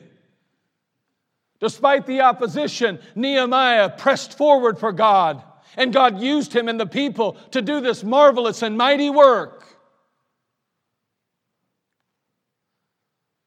Despite 1.59 2.05
the 2.05 2.21
opposition, 2.21 2.99
Nehemiah 3.15 3.89
pressed 3.89 4.37
forward 4.37 4.77
for 4.77 4.91
God, 4.91 5.43
and 5.77 5.93
God 5.93 6.19
used 6.19 6.53
him 6.53 6.67
and 6.67 6.79
the 6.79 6.85
people 6.85 7.33
to 7.51 7.61
do 7.61 7.81
this 7.81 8.03
marvelous 8.03 8.61
and 8.61 8.77
mighty 8.77 9.09
work. 9.09 9.65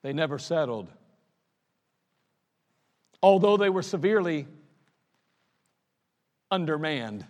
They 0.02 0.12
never 0.12 0.38
settled. 0.38 0.88
Although 3.22 3.56
they 3.56 3.70
were 3.70 3.82
severely 3.82 4.46
undermanned 6.50 7.24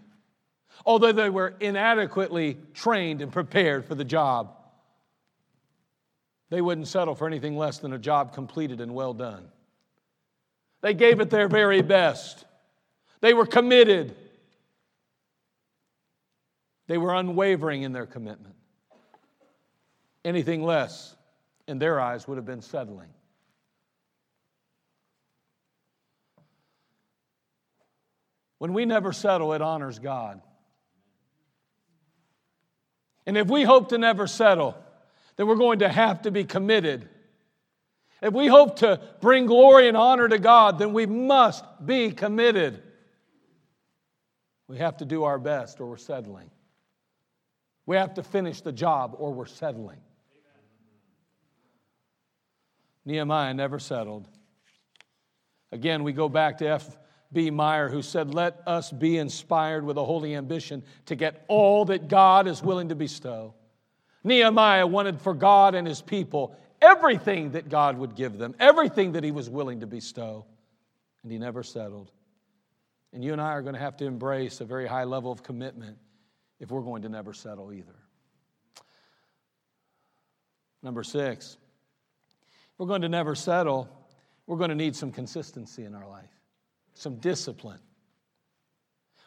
although 0.84 1.12
they 1.12 1.30
were 1.30 1.54
inadequately 1.60 2.58
trained 2.74 3.22
and 3.22 3.32
prepared 3.32 3.84
for 3.84 3.94
the 3.94 4.04
job. 4.04 4.56
They 6.50 6.60
wouldn't 6.60 6.88
settle 6.88 7.14
for 7.14 7.26
anything 7.26 7.56
less 7.56 7.78
than 7.78 7.92
a 7.92 7.98
job 7.98 8.34
completed 8.34 8.80
and 8.80 8.94
well 8.94 9.14
done. 9.14 9.48
They 10.82 10.94
gave 10.94 11.20
it 11.20 11.30
their 11.30 11.48
very 11.48 11.80
best. 11.80 12.44
They 13.20 13.32
were 13.32 13.46
committed. 13.46 14.14
They 16.88 16.98
were 16.98 17.14
unwavering 17.14 17.82
in 17.82 17.92
their 17.92 18.06
commitment. 18.06 18.54
Anything 20.24 20.62
less, 20.62 21.16
in 21.66 21.78
their 21.78 22.00
eyes, 22.00 22.28
would 22.28 22.36
have 22.36 22.44
been 22.44 22.62
settling. 22.62 23.08
When 28.58 28.74
we 28.74 28.84
never 28.84 29.12
settle, 29.12 29.54
it 29.54 29.62
honors 29.62 29.98
God. 29.98 30.40
And 33.26 33.36
if 33.36 33.48
we 33.48 33.62
hope 33.62 33.90
to 33.90 33.98
never 33.98 34.26
settle, 34.26 34.76
then 35.36 35.46
we're 35.46 35.56
going 35.56 35.80
to 35.80 35.88
have 35.88 36.22
to 36.22 36.30
be 36.30 36.44
committed. 36.44 37.08
If 38.20 38.32
we 38.32 38.46
hope 38.46 38.76
to 38.76 39.00
bring 39.20 39.46
glory 39.46 39.88
and 39.88 39.96
honor 39.96 40.28
to 40.28 40.38
God, 40.38 40.78
then 40.78 40.92
we 40.92 41.06
must 41.06 41.64
be 41.84 42.12
committed. 42.12 42.82
We 44.68 44.78
have 44.78 44.98
to 44.98 45.04
do 45.04 45.24
our 45.24 45.38
best 45.38 45.80
or 45.80 45.86
we're 45.86 45.96
settling. 45.96 46.50
We 47.84 47.96
have 47.96 48.14
to 48.14 48.22
finish 48.22 48.60
the 48.60 48.72
job 48.72 49.16
or 49.18 49.32
we're 49.32 49.46
settling. 49.46 49.98
Nehemiah 53.04 53.54
never 53.54 53.78
settled. 53.78 54.28
Again, 55.72 56.04
we 56.04 56.12
go 56.12 56.28
back 56.28 56.58
to 56.58 56.68
F. 56.68 56.96
B. 57.32 57.50
Meyer, 57.50 57.88
who 57.88 58.02
said, 58.02 58.34
Let 58.34 58.62
us 58.66 58.90
be 58.90 59.18
inspired 59.18 59.84
with 59.84 59.96
a 59.96 60.04
holy 60.04 60.34
ambition 60.34 60.82
to 61.06 61.16
get 61.16 61.44
all 61.48 61.86
that 61.86 62.08
God 62.08 62.46
is 62.46 62.62
willing 62.62 62.90
to 62.90 62.94
bestow. 62.94 63.54
Nehemiah 64.24 64.86
wanted 64.86 65.20
for 65.20 65.34
God 65.34 65.74
and 65.74 65.86
his 65.86 66.00
people 66.00 66.56
everything 66.80 67.52
that 67.52 67.68
God 67.68 67.96
would 67.96 68.14
give 68.14 68.38
them, 68.38 68.54
everything 68.58 69.12
that 69.12 69.24
he 69.24 69.30
was 69.30 69.48
willing 69.48 69.80
to 69.80 69.86
bestow, 69.86 70.44
and 71.22 71.32
he 71.32 71.38
never 71.38 71.62
settled. 71.62 72.10
And 73.12 73.24
you 73.24 73.32
and 73.32 73.40
I 73.40 73.52
are 73.52 73.62
going 73.62 73.74
to 73.74 73.80
have 73.80 73.96
to 73.98 74.06
embrace 74.06 74.60
a 74.60 74.64
very 74.64 74.86
high 74.86 75.04
level 75.04 75.30
of 75.30 75.42
commitment 75.42 75.98
if 76.58 76.70
we're 76.70 76.80
going 76.80 77.02
to 77.02 77.08
never 77.08 77.32
settle 77.32 77.72
either. 77.72 77.94
Number 80.82 81.04
six, 81.04 81.56
we're 82.76 82.86
going 82.86 83.02
to 83.02 83.08
never 83.08 83.34
settle, 83.34 83.88
we're 84.46 84.56
going 84.56 84.70
to 84.70 84.76
need 84.76 84.96
some 84.96 85.12
consistency 85.12 85.84
in 85.84 85.94
our 85.94 86.08
life, 86.08 86.30
some 86.94 87.16
discipline. 87.16 87.80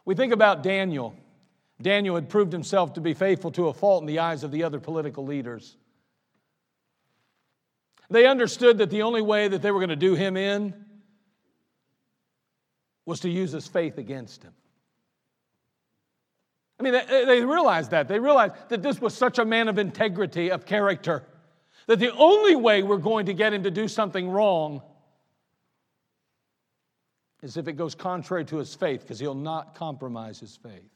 We 0.05 0.15
think 0.15 0.34
about 0.34 0.63
Daniel. 0.63 1.15
Daniel 1.81 2.15
had 2.15 2.29
proved 2.29 2.53
himself 2.53 2.93
to 2.93 3.01
be 3.01 3.13
faithful 3.13 3.51
to 3.51 3.67
a 3.67 3.74
fault 3.74 4.01
in 4.01 4.07
the 4.07 4.19
eyes 4.19 4.43
of 4.43 4.51
the 4.51 4.63
other 4.63 4.79
political 4.79 5.25
leaders. 5.25 5.75
They 8.10 8.27
understood 8.27 8.77
that 8.77 8.91
the 8.91 9.01
only 9.01 9.22
way 9.22 9.48
that 9.48 9.62
they 9.62 9.72
were 9.72 9.79
going 9.79 9.89
to 9.89 9.95
do 9.95 10.13
him 10.13 10.38
in 10.38 10.74
was 13.05 13.22
to 13.22 13.29
use 13.29 13.51
his 13.51 13.67
faith 13.67 13.98
against 13.98 14.43
him. 14.43 14.53
I 16.79 16.84
mean, 16.84 16.93
they, 16.93 17.43
realized 17.43 17.91
that. 17.91 18.07
They 18.07 18.19
realized 18.19 18.53
that 18.69 18.84
this 18.84 19.00
was 19.00 19.15
such 19.15 19.39
a 19.39 19.45
man 19.45 19.69
of 19.69 19.77
integrity, 19.77 20.51
of 20.51 20.65
character, 20.65 21.24
that 21.88 22.00
the 22.00 22.12
only 22.13 22.55
way 22.55 22.84
we're 22.84 22.98
going 22.98 23.27
to 23.27 23.34
get 23.34 23.53
him 23.53 23.63
to 23.63 23.72
do 23.72 23.88
something 23.88 24.29
wrong 24.29 24.81
is 27.45 27.57
if 27.57 27.67
it 27.67 27.73
goes 27.73 27.93
contrary 27.93 28.43
to 28.43 28.57
his 28.57 28.73
faith, 28.73 29.01
because 29.01 29.19
he'll 29.19 29.35
not 29.35 29.75
compromise 29.75 30.39
his 30.39 30.57
faith. 30.57 30.73
Isn't 30.73 30.89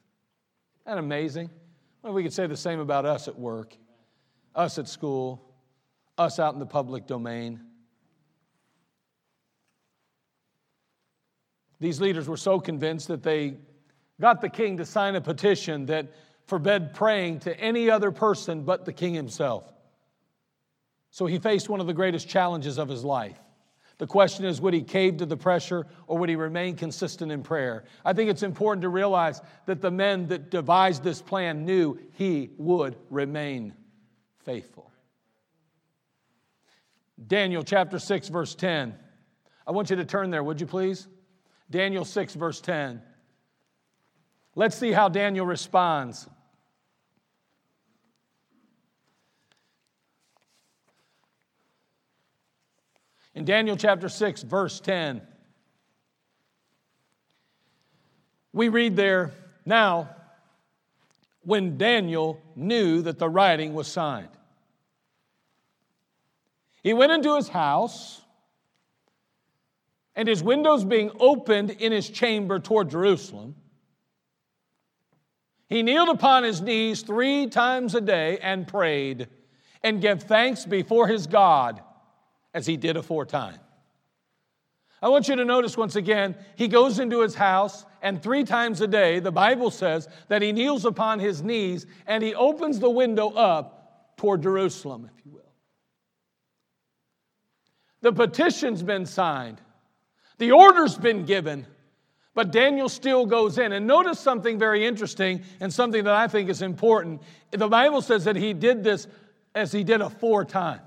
that 0.86 0.98
amazing? 0.98 1.52
Well, 2.02 2.12
we 2.12 2.24
could 2.24 2.34
say 2.34 2.48
the 2.48 2.58
same 2.58 2.80
about 2.80 3.06
us 3.06 3.28
at 3.28 3.38
work, 3.38 3.78
us 4.56 4.80
at 4.80 4.88
school, 4.88 5.46
us 6.18 6.40
out 6.40 6.56
in 6.56 6.60
the 6.60 6.66
public 6.66 7.06
domain. 7.06 7.62
These 11.80 12.02
leaders 12.02 12.28
were 12.28 12.36
so 12.36 12.60
convinced 12.60 13.10
that 13.10 13.22
they 13.22 13.58
got 14.20 14.42
the 14.42 14.50
king 14.50 14.78
to 14.78 14.86
sign 14.86 15.14
a 15.16 15.22
petition 15.22 15.86
that 15.86 16.08
forbade 16.48 16.96
praying 16.96 17.42
to 17.42 17.58
any 17.60 17.92
other 17.92 18.12
person 18.12 18.64
but 18.64 18.86
the 18.86 18.92
king 18.92 19.14
himself. 19.14 19.72
So 21.12 21.28
he 21.28 21.38
faced 21.38 21.70
one 21.70 21.80
of 21.80 21.86
the 21.86 21.94
greatest 21.94 22.28
challenges 22.28 22.80
of 22.80 22.90
his 22.90 23.06
life. 23.06 23.38
The 24.00 24.08
question 24.08 24.46
is 24.46 24.60
would 24.62 24.74
he 24.74 24.82
cave 24.82 25.18
to 25.18 25.26
the 25.26 25.38
pressure 25.38 25.86
or 26.08 26.18
would 26.18 26.30
he 26.30 26.36
remain 26.36 26.76
consistent 26.76 27.32
in 27.32 27.44
prayer? 27.44 27.84
I 28.04 28.14
think 28.14 28.30
it's 28.30 28.44
important 28.44 28.82
to 28.82 28.90
realize 28.90 29.42
that 29.68 29.82
the 29.82 29.92
men 29.92 30.28
that 30.28 30.50
devised 30.50 31.04
this 31.04 31.22
plan 31.22 31.66
knew 31.66 32.00
he 32.14 32.50
would 32.58 32.96
remain 33.10 33.76
faithful. 34.46 34.90
Daniel 37.28 37.62
chapter 37.62 38.00
6, 38.00 38.30
verse 38.30 38.56
10. 38.56 38.96
I 39.68 39.72
want 39.72 39.90
you 39.90 39.98
to 39.98 40.06
turn 40.06 40.32
there, 40.32 40.44
would 40.44 40.62
you 40.62 40.68
please? 40.68 41.08
Daniel 41.70 42.06
6, 42.06 42.36
verse 42.36 42.62
10. 42.62 43.02
Let's 44.56 44.78
see 44.78 44.94
how 44.94 45.10
Daniel 45.10 45.46
responds. 45.46 46.28
In 53.40 53.46
Daniel 53.46 53.78
chapter 53.78 54.10
6, 54.10 54.42
verse 54.44 54.82
10, 54.82 55.22
we 58.52 58.68
read 58.68 58.98
there, 58.98 59.32
Now, 59.66 60.10
when 61.44 61.78
Daniel 61.78 62.42
knew 62.58 63.02
that 63.04 63.18
the 63.18 63.30
writing 63.30 63.74
was 63.74 63.88
signed, 63.88 64.28
he 66.84 66.92
went 66.92 67.14
into 67.14 67.38
his 67.38 67.48
house, 67.48 68.22
and 70.18 70.28
his 70.28 70.44
windows 70.44 70.84
being 70.84 71.10
opened 71.18 71.70
in 71.70 71.94
his 71.94 72.10
chamber 72.10 72.60
toward 72.60 72.90
Jerusalem, 72.90 73.56
he 75.70 75.82
kneeled 75.82 76.10
upon 76.10 76.44
his 76.44 76.60
knees 76.60 77.04
three 77.04 77.48
times 77.48 77.96
a 77.96 78.02
day 78.02 78.38
and 78.40 78.68
prayed 78.68 79.30
and 79.82 80.02
gave 80.02 80.24
thanks 80.24 80.66
before 80.66 81.08
his 81.08 81.26
God 81.26 81.82
as 82.54 82.66
he 82.66 82.78
did 82.78 82.98
aforetime. 82.98 83.60
I 85.02 85.10
want 85.10 85.30
you 85.30 85.36
to 85.38 85.46
notice 85.46 85.78
once 85.78 85.96
again, 85.96 86.36
he 86.58 86.68
goes 86.68 87.00
into 87.00 87.22
his 87.22 87.34
house, 87.34 87.86
and 88.02 88.22
three 88.22 88.44
times 88.44 88.82
a 88.82 88.88
day, 88.88 89.20
the 89.20 89.32
Bible 89.32 89.72
says 89.72 90.10
that 90.28 90.42
he 90.42 90.52
kneels 90.52 90.84
upon 90.84 91.20
his 91.20 91.42
knees 91.42 91.86
and 92.06 92.22
he 92.22 92.36
opens 92.36 92.80
the 92.80 92.90
window 92.90 93.30
up 93.30 94.16
toward 94.18 94.44
Jerusalem, 94.44 95.10
if 95.16 95.26
you 95.26 95.32
will. 95.32 95.54
The 98.02 98.12
petition's 98.12 98.84
been 98.84 99.06
signed, 99.06 99.62
the 100.38 100.52
order's 100.52 100.98
been 100.98 101.26
given, 101.26 101.66
but 102.34 102.52
Daniel 102.52 102.90
still 102.90 103.26
goes 103.26 103.58
in. 103.58 103.74
And 103.74 103.88
notice 103.88 104.20
something 104.20 104.58
very 104.58 104.86
interesting 104.86 105.44
and 105.60 105.74
something 105.74 106.06
that 106.06 106.14
I 106.14 106.28
think 106.28 106.50
is 106.50 106.62
important. 106.62 107.22
The 107.52 107.68
Bible 107.68 108.02
says 108.02 108.26
that 108.26 108.36
he 108.36 108.54
did 108.54 108.84
this 108.84 109.08
as 109.56 109.72
he 109.72 109.84
did 109.84 110.00
aforetime. 110.00 110.80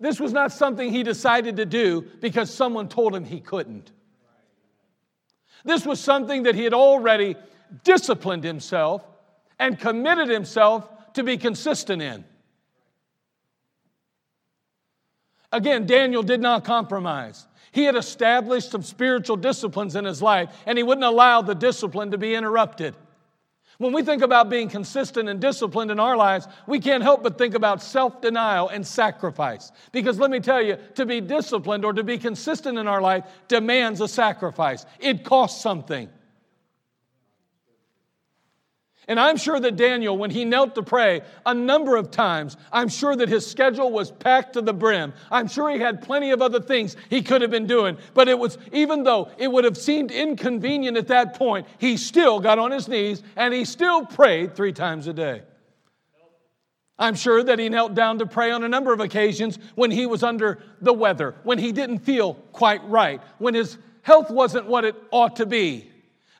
This 0.00 0.20
was 0.20 0.32
not 0.32 0.52
something 0.52 0.90
he 0.90 1.02
decided 1.02 1.56
to 1.56 1.66
do 1.66 2.02
because 2.20 2.52
someone 2.52 2.88
told 2.88 3.14
him 3.14 3.24
he 3.24 3.40
couldn't. 3.40 3.90
This 5.64 5.84
was 5.84 6.00
something 6.00 6.44
that 6.44 6.54
he 6.54 6.64
had 6.64 6.74
already 6.74 7.36
disciplined 7.84 8.44
himself 8.44 9.04
and 9.58 9.78
committed 9.78 10.28
himself 10.28 10.88
to 11.14 11.24
be 11.24 11.36
consistent 11.36 12.00
in. 12.00 12.24
Again, 15.50 15.86
Daniel 15.86 16.22
did 16.22 16.40
not 16.40 16.64
compromise. 16.64 17.46
He 17.72 17.84
had 17.84 17.96
established 17.96 18.70
some 18.70 18.82
spiritual 18.82 19.36
disciplines 19.36 19.96
in 19.96 20.04
his 20.04 20.22
life, 20.22 20.50
and 20.66 20.78
he 20.78 20.84
wouldn't 20.84 21.04
allow 21.04 21.42
the 21.42 21.54
discipline 21.54 22.10
to 22.12 22.18
be 22.18 22.34
interrupted. 22.34 22.94
When 23.78 23.92
we 23.92 24.02
think 24.02 24.22
about 24.22 24.50
being 24.50 24.68
consistent 24.68 25.28
and 25.28 25.40
disciplined 25.40 25.92
in 25.92 26.00
our 26.00 26.16
lives, 26.16 26.48
we 26.66 26.80
can't 26.80 27.02
help 27.02 27.22
but 27.22 27.38
think 27.38 27.54
about 27.54 27.80
self 27.80 28.20
denial 28.20 28.68
and 28.68 28.84
sacrifice. 28.84 29.70
Because 29.92 30.18
let 30.18 30.32
me 30.32 30.40
tell 30.40 30.60
you, 30.60 30.78
to 30.96 31.06
be 31.06 31.20
disciplined 31.20 31.84
or 31.84 31.92
to 31.92 32.02
be 32.02 32.18
consistent 32.18 32.76
in 32.76 32.88
our 32.88 33.00
life 33.00 33.24
demands 33.46 34.00
a 34.00 34.08
sacrifice, 34.08 34.84
it 34.98 35.24
costs 35.24 35.62
something. 35.62 36.08
And 39.08 39.18
I'm 39.18 39.38
sure 39.38 39.58
that 39.58 39.76
Daniel, 39.76 40.18
when 40.18 40.30
he 40.30 40.44
knelt 40.44 40.74
to 40.74 40.82
pray 40.82 41.22
a 41.46 41.54
number 41.54 41.96
of 41.96 42.10
times, 42.10 42.58
I'm 42.70 42.90
sure 42.90 43.16
that 43.16 43.30
his 43.30 43.46
schedule 43.46 43.90
was 43.90 44.10
packed 44.10 44.52
to 44.52 44.60
the 44.60 44.74
brim. 44.74 45.14
I'm 45.30 45.48
sure 45.48 45.70
he 45.70 45.78
had 45.78 46.02
plenty 46.02 46.30
of 46.30 46.42
other 46.42 46.60
things 46.60 46.94
he 47.08 47.22
could 47.22 47.40
have 47.40 47.50
been 47.50 47.66
doing. 47.66 47.96
But 48.12 48.28
it 48.28 48.38
was, 48.38 48.58
even 48.70 49.04
though 49.04 49.30
it 49.38 49.50
would 49.50 49.64
have 49.64 49.78
seemed 49.78 50.10
inconvenient 50.10 50.98
at 50.98 51.08
that 51.08 51.38
point, 51.38 51.66
he 51.78 51.96
still 51.96 52.38
got 52.38 52.58
on 52.58 52.70
his 52.70 52.86
knees 52.86 53.22
and 53.34 53.54
he 53.54 53.64
still 53.64 54.04
prayed 54.04 54.54
three 54.54 54.74
times 54.74 55.06
a 55.06 55.14
day. 55.14 55.40
I'm 56.98 57.14
sure 57.14 57.42
that 57.42 57.58
he 57.58 57.70
knelt 57.70 57.94
down 57.94 58.18
to 58.18 58.26
pray 58.26 58.50
on 58.50 58.62
a 58.62 58.68
number 58.68 58.92
of 58.92 59.00
occasions 59.00 59.58
when 59.74 59.90
he 59.90 60.04
was 60.04 60.22
under 60.22 60.58
the 60.82 60.92
weather, 60.92 61.34
when 61.44 61.58
he 61.58 61.72
didn't 61.72 62.00
feel 62.00 62.34
quite 62.52 62.86
right, 62.88 63.22
when 63.38 63.54
his 63.54 63.78
health 64.02 64.30
wasn't 64.30 64.66
what 64.66 64.84
it 64.84 64.96
ought 65.10 65.36
to 65.36 65.46
be. 65.46 65.87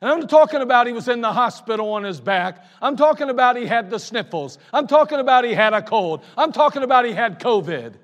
And 0.01 0.09
I'm 0.09 0.27
talking 0.27 0.61
about 0.61 0.87
he 0.87 0.93
was 0.93 1.09
in 1.09 1.19
the 1.21 1.33
hospital 1.33 1.91
on 1.93 2.03
his 2.03 2.21
back. 2.21 2.63
I'm 2.81 2.95
talking 2.95 3.29
about 3.29 3.57
he 3.57 3.65
had 3.65 3.89
the 3.89 3.99
sniffles. 3.99 4.57
I'm 4.71 4.87
talking 4.87 5.19
about 5.19 5.43
he 5.43 5.53
had 5.53 5.73
a 5.73 5.81
cold. 5.81 6.23
I'm 6.37 6.53
talking 6.53 6.83
about 6.83 7.05
he 7.05 7.11
had 7.11 7.39
COVID. 7.39 7.95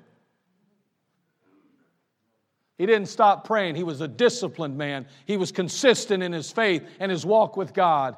He 2.76 2.84
didn't 2.84 3.08
stop 3.08 3.46
praying. 3.46 3.76
He 3.76 3.84
was 3.84 4.02
a 4.02 4.08
disciplined 4.08 4.76
man. 4.76 5.06
He 5.24 5.38
was 5.38 5.52
consistent 5.52 6.22
in 6.22 6.32
his 6.32 6.52
faith 6.52 6.86
and 7.00 7.10
his 7.10 7.24
walk 7.24 7.56
with 7.56 7.72
God. 7.72 8.16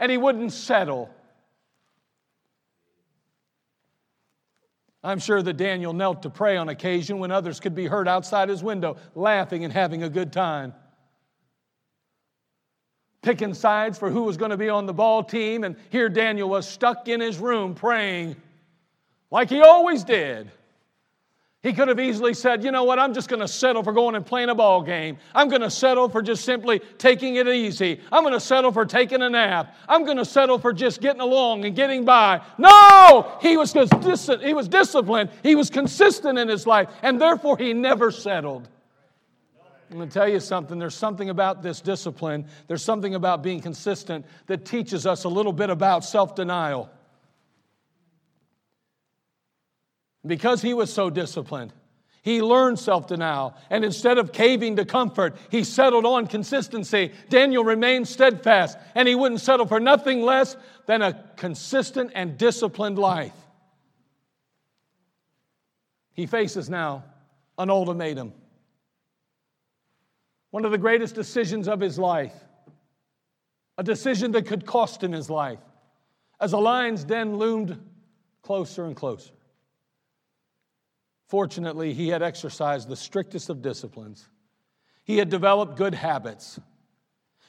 And 0.00 0.10
he 0.10 0.18
wouldn't 0.18 0.52
settle. 0.52 1.08
I'm 5.04 5.20
sure 5.20 5.40
that 5.40 5.56
Daniel 5.56 5.92
knelt 5.92 6.22
to 6.22 6.30
pray 6.30 6.56
on 6.56 6.68
occasion 6.68 7.20
when 7.20 7.30
others 7.30 7.60
could 7.60 7.76
be 7.76 7.86
heard 7.86 8.08
outside 8.08 8.48
his 8.48 8.64
window 8.64 8.96
laughing 9.14 9.62
and 9.62 9.72
having 9.72 10.02
a 10.02 10.08
good 10.08 10.32
time 10.32 10.74
picking 13.22 13.54
sides 13.54 13.98
for 13.98 14.10
who 14.10 14.24
was 14.24 14.36
going 14.36 14.50
to 14.50 14.56
be 14.56 14.68
on 14.68 14.86
the 14.86 14.92
ball 14.92 15.24
team. 15.24 15.64
And 15.64 15.76
here 15.90 16.08
Daniel 16.08 16.48
was 16.48 16.68
stuck 16.68 17.08
in 17.08 17.20
his 17.20 17.38
room 17.38 17.74
praying 17.74 18.36
like 19.30 19.48
he 19.48 19.60
always 19.60 20.04
did. 20.04 20.50
He 21.62 21.72
could 21.72 21.86
have 21.86 22.00
easily 22.00 22.34
said, 22.34 22.64
you 22.64 22.72
know 22.72 22.82
what, 22.82 22.98
I'm 22.98 23.14
just 23.14 23.28
going 23.28 23.38
to 23.38 23.46
settle 23.46 23.84
for 23.84 23.92
going 23.92 24.16
and 24.16 24.26
playing 24.26 24.48
a 24.48 24.54
ball 24.54 24.82
game. 24.82 25.16
I'm 25.32 25.48
going 25.48 25.62
to 25.62 25.70
settle 25.70 26.08
for 26.08 26.20
just 26.20 26.44
simply 26.44 26.80
taking 26.98 27.36
it 27.36 27.46
easy. 27.46 28.00
I'm 28.10 28.24
going 28.24 28.34
to 28.34 28.40
settle 28.40 28.72
for 28.72 28.84
taking 28.84 29.22
a 29.22 29.30
nap. 29.30 29.76
I'm 29.88 30.04
going 30.04 30.16
to 30.16 30.24
settle 30.24 30.58
for 30.58 30.72
just 30.72 31.00
getting 31.00 31.20
along 31.20 31.64
and 31.64 31.76
getting 31.76 32.04
by. 32.04 32.40
No! 32.58 33.38
He 33.40 33.56
was, 33.56 33.72
he 33.72 34.54
was 34.54 34.66
disciplined. 34.66 35.30
He 35.44 35.54
was 35.54 35.70
consistent 35.70 36.36
in 36.36 36.48
his 36.48 36.66
life, 36.66 36.88
and 37.00 37.20
therefore 37.20 37.56
he 37.56 37.72
never 37.72 38.10
settled. 38.10 38.68
I'm 39.92 39.98
going 39.98 40.08
to 40.08 40.14
tell 40.14 40.28
you 40.28 40.40
something. 40.40 40.78
There's 40.78 40.94
something 40.94 41.28
about 41.28 41.62
this 41.62 41.82
discipline, 41.82 42.46
there's 42.66 42.82
something 42.82 43.14
about 43.14 43.42
being 43.42 43.60
consistent 43.60 44.24
that 44.46 44.64
teaches 44.64 45.06
us 45.06 45.24
a 45.24 45.28
little 45.28 45.52
bit 45.52 45.68
about 45.68 46.02
self 46.02 46.34
denial. 46.34 46.88
Because 50.24 50.62
he 50.62 50.72
was 50.72 50.90
so 50.90 51.10
disciplined, 51.10 51.74
he 52.22 52.40
learned 52.40 52.78
self 52.78 53.06
denial. 53.06 53.54
And 53.68 53.84
instead 53.84 54.16
of 54.16 54.32
caving 54.32 54.76
to 54.76 54.86
comfort, 54.86 55.36
he 55.50 55.62
settled 55.62 56.06
on 56.06 56.26
consistency. 56.26 57.12
Daniel 57.28 57.62
remained 57.62 58.08
steadfast, 58.08 58.78
and 58.94 59.06
he 59.06 59.14
wouldn't 59.14 59.42
settle 59.42 59.66
for 59.66 59.78
nothing 59.78 60.22
less 60.22 60.56
than 60.86 61.02
a 61.02 61.22
consistent 61.36 62.12
and 62.14 62.38
disciplined 62.38 62.98
life. 62.98 63.34
He 66.14 66.24
faces 66.24 66.70
now 66.70 67.04
an 67.58 67.68
ultimatum. 67.68 68.32
One 70.52 70.66
of 70.66 70.70
the 70.70 70.78
greatest 70.78 71.14
decisions 71.14 71.66
of 71.66 71.80
his 71.80 71.98
life, 71.98 72.34
a 73.78 73.82
decision 73.82 74.32
that 74.32 74.46
could 74.46 74.66
cost 74.66 75.02
him 75.02 75.12
his 75.12 75.30
life, 75.30 75.58
as 76.38 76.50
the 76.50 76.60
lion's 76.60 77.04
den 77.04 77.38
loomed 77.38 77.80
closer 78.42 78.84
and 78.84 78.94
closer. 78.94 79.32
Fortunately, 81.26 81.94
he 81.94 82.08
had 82.08 82.22
exercised 82.22 82.86
the 82.86 82.96
strictest 82.96 83.48
of 83.48 83.62
disciplines. 83.62 84.28
He 85.04 85.16
had 85.16 85.30
developed 85.30 85.78
good 85.78 85.94
habits. 85.94 86.60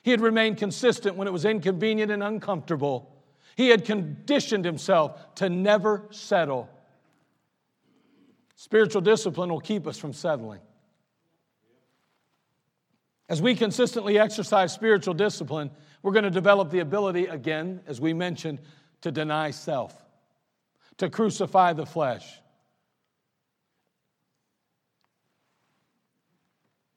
He 0.01 0.11
had 0.11 0.21
remained 0.21 0.57
consistent 0.57 1.17
when 1.17 1.27
it 1.27 1.31
was 1.31 1.43
inconvenient 1.43 2.09
and 2.09 2.23
uncomfortable. 2.23 3.21
He 3.57 3.67
had 3.67 3.83
conditioned 3.83 4.63
himself 4.63 5.35
to 5.35 5.49
never 5.49 6.07
settle. 6.09 6.69
Spiritual 8.55 9.01
discipline 9.01 9.49
will 9.49 9.59
keep 9.59 9.87
us 9.87 9.97
from 9.97 10.13
settling. 10.13 10.61
As 13.29 13.41
we 13.41 13.55
consistently 13.55 14.19
exercise 14.19 14.73
spiritual 14.73 15.13
discipline, 15.13 15.71
we're 16.01 16.11
going 16.11 16.25
to 16.25 16.29
develop 16.29 16.69
the 16.69 16.79
ability, 16.79 17.27
again, 17.27 17.81
as 17.87 18.01
we 18.01 18.13
mentioned, 18.13 18.59
to 19.01 19.11
deny 19.11 19.51
self, 19.51 19.95
to 20.97 21.09
crucify 21.09 21.73
the 21.73 21.85
flesh. 21.85 22.39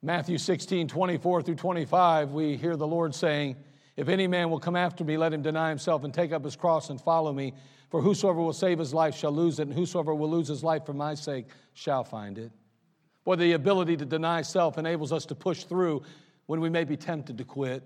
Matthew 0.03 0.39
16, 0.39 0.89
24 0.89 1.43
through 1.43 1.55
25, 1.55 2.33
we 2.33 2.57
hear 2.57 2.77
the 2.77 2.87
Lord 2.87 3.15
saying, 3.15 3.57
If 3.97 4.09
any 4.09 4.27
man 4.27 4.51
will 4.51 4.61
come 4.61 4.77
after 4.77 5.05
me, 5.05 5.17
let 5.17 5.33
him 5.33 5.43
deny 5.43 5.69
himself 5.69 6.05
and 6.05 6.12
take 6.12 6.33
up 6.33 6.45
his 6.45 6.55
cross 6.55 6.91
and 6.91 7.01
follow 7.01 7.33
me. 7.33 7.55
For 7.91 8.03
whosoever 8.03 8.41
will 8.41 8.53
save 8.53 8.79
his 8.79 8.93
life 8.93 9.17
shall 9.17 9.33
lose 9.33 9.59
it, 9.59 9.69
and 9.69 9.73
whosoever 9.73 10.15
will 10.15 10.31
lose 10.31 10.49
his 10.49 10.62
life 10.65 10.85
for 10.85 10.93
my 10.93 11.15
sake 11.15 11.47
shall 11.73 12.05
find 12.05 12.37
it. 12.39 12.53
Boy, 13.27 13.35
the 13.35 13.53
ability 13.53 13.97
to 13.97 14.05
deny 14.05 14.43
self 14.43 14.79
enables 14.79 15.12
us 15.12 15.27
to 15.27 15.35
push 15.35 15.65
through 15.65 16.03
when 16.47 16.61
we 16.61 16.71
may 16.71 16.85
be 16.85 16.97
tempted 16.97 17.39
to 17.39 17.45
quit. 17.45 17.83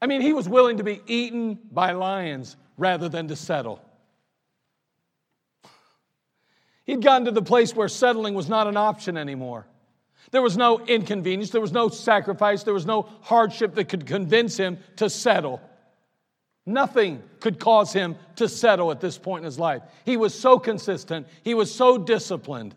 I 0.00 0.06
mean, 0.06 0.22
he 0.22 0.32
was 0.32 0.48
willing 0.48 0.78
to 0.78 0.82
be 0.82 1.02
eaten 1.06 1.58
by 1.70 1.92
lions 1.92 2.56
rather 2.78 3.10
than 3.10 3.28
to 3.28 3.36
settle. 3.36 3.80
He'd 6.86 7.02
gotten 7.02 7.26
to 7.26 7.30
the 7.30 7.42
place 7.42 7.76
where 7.76 7.88
settling 7.88 8.32
was 8.32 8.48
not 8.48 8.66
an 8.66 8.78
option 8.78 9.18
anymore. 9.18 9.66
There 10.30 10.42
was 10.42 10.56
no 10.56 10.80
inconvenience, 10.80 11.50
there 11.50 11.60
was 11.60 11.72
no 11.72 11.90
sacrifice, 11.90 12.62
there 12.62 12.72
was 12.72 12.86
no 12.86 13.02
hardship 13.20 13.74
that 13.74 13.90
could 13.90 14.06
convince 14.06 14.56
him 14.56 14.78
to 14.96 15.10
settle. 15.10 15.60
Nothing 16.64 17.22
could 17.40 17.58
cause 17.58 17.92
him 17.92 18.16
to 18.36 18.48
settle 18.48 18.90
at 18.90 19.00
this 19.00 19.18
point 19.18 19.40
in 19.40 19.46
his 19.46 19.58
life. 19.58 19.82
He 20.04 20.16
was 20.16 20.38
so 20.38 20.58
consistent, 20.58 21.26
he 21.42 21.54
was 21.54 21.74
so 21.74 21.98
disciplined 21.98 22.74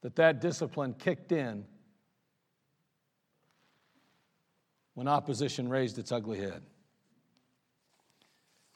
that 0.00 0.16
that 0.16 0.40
discipline 0.40 0.94
kicked 0.94 1.32
in 1.32 1.64
when 4.94 5.08
opposition 5.08 5.68
raised 5.68 5.98
its 5.98 6.12
ugly 6.12 6.38
head. 6.38 6.62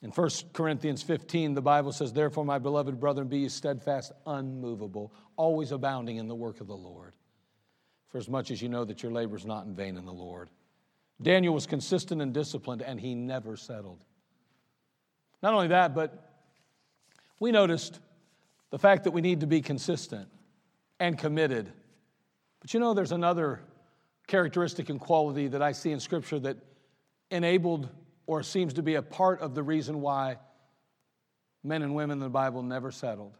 In 0.01 0.11
1 0.11 0.29
Corinthians 0.53 1.01
15, 1.01 1.55
the 1.55 1.61
Bible 1.61 1.91
says, 1.91 2.13
Therefore, 2.13 2.45
my 2.45 2.59
beloved 2.59 2.99
brethren, 2.99 3.27
be 3.27 3.39
ye 3.39 3.49
steadfast, 3.49 4.11
unmovable, 4.27 5.11
always 5.35 5.71
abounding 5.71 6.17
in 6.17 6.27
the 6.27 6.35
work 6.35 6.61
of 6.61 6.67
the 6.67 6.77
Lord. 6.77 7.13
For 8.09 8.19
as 8.19 8.29
much 8.29 8.51
as 8.51 8.61
you 8.61 8.69
know 8.69 8.85
that 8.85 9.01
your 9.01 9.11
labor 9.11 9.35
is 9.35 9.45
not 9.45 9.65
in 9.65 9.75
vain 9.75 9.97
in 9.97 10.05
the 10.05 10.13
Lord. 10.13 10.49
Daniel 11.21 11.53
was 11.53 11.65
consistent 11.65 12.21
and 12.21 12.33
disciplined, 12.33 12.81
and 12.81 12.99
he 12.99 13.15
never 13.15 13.57
settled. 13.57 14.03
Not 15.41 15.53
only 15.53 15.67
that, 15.69 15.95
but 15.95 16.31
we 17.39 17.51
noticed 17.51 17.99
the 18.69 18.79
fact 18.79 19.03
that 19.05 19.11
we 19.11 19.21
need 19.21 19.41
to 19.41 19.47
be 19.47 19.61
consistent 19.61 20.27
and 20.99 21.17
committed. 21.17 21.71
But 22.59 22.73
you 22.73 22.79
know, 22.79 22.93
there's 22.93 23.11
another 23.11 23.61
characteristic 24.27 24.89
and 24.89 24.99
quality 24.99 25.47
that 25.47 25.61
I 25.61 25.71
see 25.71 25.91
in 25.91 25.99
Scripture 25.99 26.39
that 26.39 26.57
enabled 27.31 27.89
or 28.25 28.43
seems 28.43 28.73
to 28.73 28.83
be 28.83 28.95
a 28.95 29.01
part 29.01 29.41
of 29.41 29.55
the 29.55 29.63
reason 29.63 30.01
why 30.01 30.37
men 31.63 31.81
and 31.81 31.95
women 31.95 32.17
in 32.17 32.19
the 32.19 32.29
Bible 32.29 32.61
never 32.61 32.91
settled. 32.91 33.37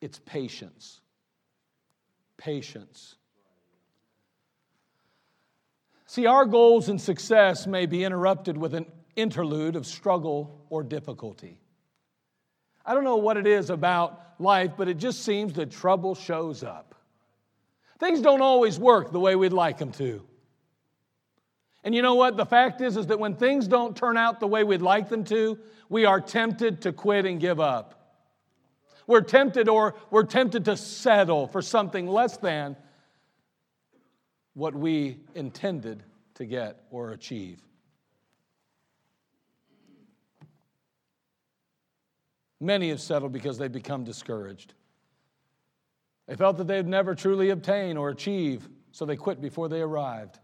It's 0.00 0.18
patience. 0.18 1.00
Patience. 2.36 3.16
See, 6.12 6.26
our 6.26 6.44
goals 6.44 6.90
and 6.90 7.00
success 7.00 7.66
may 7.66 7.86
be 7.86 8.04
interrupted 8.04 8.58
with 8.58 8.74
an 8.74 8.84
interlude 9.16 9.76
of 9.76 9.86
struggle 9.86 10.66
or 10.68 10.82
difficulty. 10.82 11.58
I 12.84 12.92
don't 12.92 13.04
know 13.04 13.16
what 13.16 13.38
it 13.38 13.46
is 13.46 13.70
about 13.70 14.20
life, 14.38 14.72
but 14.76 14.88
it 14.88 14.98
just 14.98 15.24
seems 15.24 15.54
that 15.54 15.70
trouble 15.70 16.14
shows 16.14 16.62
up. 16.62 16.94
Things 17.98 18.20
don't 18.20 18.42
always 18.42 18.78
work 18.78 19.10
the 19.10 19.20
way 19.20 19.36
we'd 19.36 19.54
like 19.54 19.78
them 19.78 19.90
to. 19.92 20.22
And 21.82 21.94
you 21.94 22.02
know 22.02 22.16
what? 22.16 22.36
The 22.36 22.44
fact 22.44 22.82
is, 22.82 22.98
is 22.98 23.06
that 23.06 23.18
when 23.18 23.34
things 23.34 23.66
don't 23.66 23.96
turn 23.96 24.18
out 24.18 24.38
the 24.38 24.46
way 24.46 24.64
we'd 24.64 24.82
like 24.82 25.08
them 25.08 25.24
to, 25.24 25.58
we 25.88 26.04
are 26.04 26.20
tempted 26.20 26.82
to 26.82 26.92
quit 26.92 27.24
and 27.24 27.40
give 27.40 27.58
up. 27.58 28.20
We're 29.06 29.22
tempted 29.22 29.66
or 29.66 29.94
we're 30.10 30.24
tempted 30.24 30.66
to 30.66 30.76
settle 30.76 31.46
for 31.46 31.62
something 31.62 32.06
less 32.06 32.36
than 32.36 32.76
what 34.54 34.74
we 34.74 35.18
intended 35.34 36.02
to 36.34 36.44
get 36.44 36.82
or 36.90 37.12
achieve. 37.12 37.60
Many 42.60 42.90
have 42.90 43.00
settled 43.00 43.32
because 43.32 43.58
they've 43.58 43.72
become 43.72 44.04
discouraged. 44.04 44.74
They 46.28 46.36
felt 46.36 46.58
that 46.58 46.68
they'd 46.68 46.86
never 46.86 47.14
truly 47.14 47.50
obtain 47.50 47.96
or 47.96 48.10
achieve, 48.10 48.68
so 48.92 49.04
they 49.04 49.16
quit 49.16 49.40
before 49.40 49.68
they 49.68 49.80
arrived. 49.80 50.38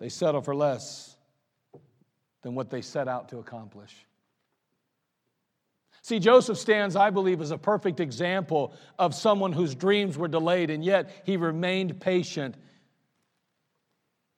They 0.00 0.08
settle 0.08 0.42
for 0.42 0.54
less 0.54 1.16
than 2.42 2.54
what 2.54 2.68
they 2.68 2.82
set 2.82 3.06
out 3.06 3.28
to 3.28 3.38
accomplish. 3.38 4.06
See, 6.04 6.18
Joseph 6.18 6.58
stands, 6.58 6.96
I 6.96 7.08
believe, 7.08 7.40
as 7.40 7.50
a 7.50 7.56
perfect 7.56 7.98
example 7.98 8.74
of 8.98 9.14
someone 9.14 9.54
whose 9.54 9.74
dreams 9.74 10.18
were 10.18 10.28
delayed, 10.28 10.68
and 10.68 10.84
yet 10.84 11.10
he 11.24 11.38
remained 11.38 11.98
patient 11.98 12.56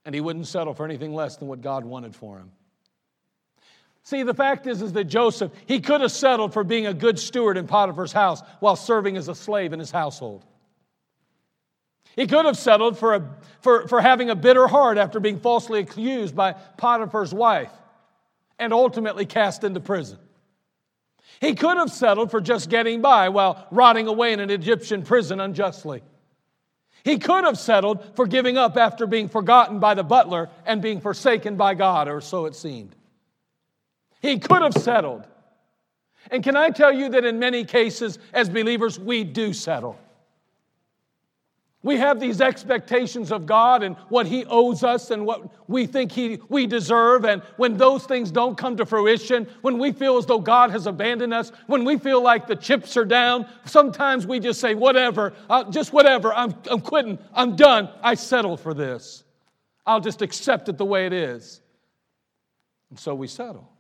and 0.05 0.15
he 0.15 0.21
wouldn't 0.21 0.47
settle 0.47 0.75
for 0.75 0.85
anything 0.85 1.13
less 1.13 1.35
than 1.39 1.49
what 1.49 1.63
God 1.63 1.85
wanted 1.85 2.15
for 2.15 2.39
him. 2.39 2.53
See, 4.05 4.23
the 4.23 4.33
fact 4.33 4.69
is, 4.69 4.81
is 4.81 4.93
that 4.93 5.07
Joseph, 5.07 5.51
he 5.67 5.81
could 5.81 6.03
have 6.03 6.13
settled 6.13 6.53
for 6.53 6.63
being 6.63 6.87
a 6.87 6.95
good 6.95 7.19
steward 7.19 7.57
in 7.57 7.67
Potiphar's 7.67 8.13
house 8.13 8.43
while 8.61 8.77
serving 8.77 9.17
as 9.17 9.27
a 9.27 9.35
slave 9.35 9.73
in 9.73 9.81
his 9.81 9.91
household. 9.91 10.45
He 12.15 12.29
could 12.29 12.45
have 12.45 12.57
settled 12.57 12.97
for, 12.97 13.15
a, 13.17 13.37
for, 13.61 13.89
for 13.89 14.01
having 14.01 14.31
a 14.31 14.37
bitter 14.37 14.69
heart 14.69 14.99
after 14.99 15.19
being 15.19 15.41
falsely 15.41 15.81
accused 15.81 16.37
by 16.37 16.53
Potiphar's 16.53 17.35
wife 17.35 17.73
and 18.57 18.73
ultimately 18.73 19.27
cast 19.27 19.65
into 19.65 19.81
prison. 19.81 20.19
He 21.41 21.55
could 21.55 21.77
have 21.77 21.91
settled 21.91 22.31
for 22.31 22.41
just 22.41 22.71
getting 22.71 23.03
by 23.03 23.29
while 23.29 23.67
rotting 23.71 24.07
away 24.07 24.33
in 24.33 24.41
an 24.41 24.51
Egyptian 24.51 25.03
prison 25.03 25.41
unjustly. 25.41 26.03
He 27.05 27.19
could 27.19 27.45
have 27.45 27.59
settled 27.59 28.17
for 28.17 28.27
giving 28.27 28.57
up 28.59 28.77
after 28.77 29.07
being 29.07 29.29
forgotten 29.29 29.79
by 29.79 29.95
the 29.95 30.03
butler 30.03 30.49
and 30.65 30.83
being 30.83 31.01
forsaken 31.01 31.57
by 31.57 31.75
God, 31.75 32.09
or 32.09 32.21
so 32.21 32.47
it 32.47 32.57
seemed. 32.57 32.97
He 34.21 34.39
could 34.39 34.63
have 34.63 34.75
settled. 34.75 35.25
And 36.31 36.43
can 36.43 36.57
I 36.57 36.71
tell 36.71 36.93
you 36.93 37.11
that 37.11 37.25
in 37.25 37.39
many 37.39 37.65
cases, 37.65 38.19
as 38.33 38.49
believers, 38.49 38.99
we 38.99 39.23
do 39.23 39.53
settle. 39.53 39.97
We 41.83 41.99
have 41.99 42.19
these 42.19 42.41
expectations 42.41 43.31
of 43.31 43.47
God 43.47 43.83
and 43.83 43.97
what 44.09 44.27
He 44.27 44.45
owes 44.47 44.83
us 44.83 45.11
and 45.11 45.25
what 45.25 45.69
we 45.69 45.87
think 45.87 46.11
he, 46.11 46.41
we 46.49 46.67
deserve. 46.67 47.25
And 47.25 47.43
when 47.59 47.77
those 47.77 48.05
things 48.05 48.31
don't 48.31 48.59
come 48.59 48.77
to 48.79 48.87
fruition, 48.87 49.47
when 49.63 49.79
we 49.79 49.93
feel 49.93 50.17
as 50.17 50.27
though 50.27 50.41
God 50.41 50.71
has 50.73 50.87
abandoned 50.87 51.33
us, 51.33 51.53
when 51.69 51.85
we 51.85 51.97
feel 51.97 52.21
like 52.21 52.47
the 52.47 52.57
chips 52.57 52.97
are 52.97 53.05
down, 53.05 53.47
sometimes 53.67 54.27
we 54.27 54.41
just 54.41 54.61
say, 54.61 54.75
whatever, 54.75 55.33
just 55.71 55.93
whatever, 55.93 56.35
I'm, 56.35 56.55
I'm 56.69 56.81
quitting, 56.81 57.19
I'm 57.33 57.55
done, 57.55 57.89
I 58.03 58.15
settle 58.15 58.57
for 58.57 58.75
this. 58.75 59.23
I'll 59.87 60.01
just 60.01 60.23
accept 60.23 60.69
it 60.69 60.79
the 60.79 60.85
way 60.85 61.07
it 61.07 61.13
is. 61.13 61.61
And 62.91 62.99
so 62.99 63.15
we 63.15 63.29
settle. 63.29 63.71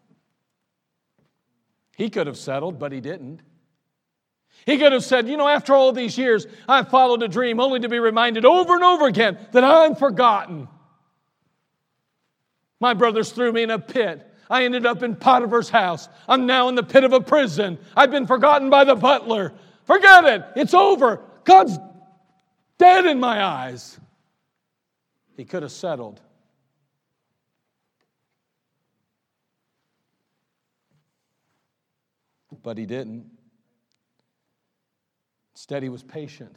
He 1.96 2.10
could 2.10 2.26
have 2.26 2.36
settled, 2.36 2.78
but 2.78 2.92
he 2.92 3.00
didn't. 3.00 3.40
He 4.64 4.78
could 4.78 4.92
have 4.92 5.04
said, 5.04 5.28
You 5.28 5.36
know, 5.36 5.48
after 5.48 5.74
all 5.74 5.92
these 5.92 6.16
years, 6.16 6.46
I 6.68 6.82
followed 6.82 7.22
a 7.22 7.28
dream 7.28 7.60
only 7.60 7.80
to 7.80 7.88
be 7.88 7.98
reminded 7.98 8.44
over 8.44 8.74
and 8.74 8.82
over 8.82 9.06
again 9.06 9.38
that 9.52 9.62
I'm 9.62 9.94
forgotten. 9.94 10.68
My 12.80 12.94
brothers 12.94 13.30
threw 13.32 13.52
me 13.52 13.62
in 13.62 13.70
a 13.70 13.78
pit. 13.78 14.26
I 14.48 14.64
ended 14.64 14.86
up 14.86 15.02
in 15.02 15.16
Potiphar's 15.16 15.70
house. 15.70 16.08
I'm 16.28 16.46
now 16.46 16.68
in 16.68 16.74
the 16.74 16.82
pit 16.82 17.04
of 17.04 17.12
a 17.12 17.20
prison. 17.20 17.78
I've 17.96 18.10
been 18.10 18.26
forgotten 18.26 18.70
by 18.70 18.84
the 18.84 18.94
butler. 18.94 19.52
Forget 19.84 20.24
it. 20.24 20.44
It's 20.56 20.74
over. 20.74 21.20
God's 21.44 21.78
dead 22.78 23.06
in 23.06 23.18
my 23.18 23.42
eyes. 23.42 23.98
He 25.36 25.44
could 25.44 25.62
have 25.62 25.72
settled. 25.72 26.20
But 32.62 32.78
he 32.78 32.86
didn't. 32.86 33.35
Instead, 35.56 35.82
he 35.82 35.88
was 35.88 36.02
patient. 36.02 36.54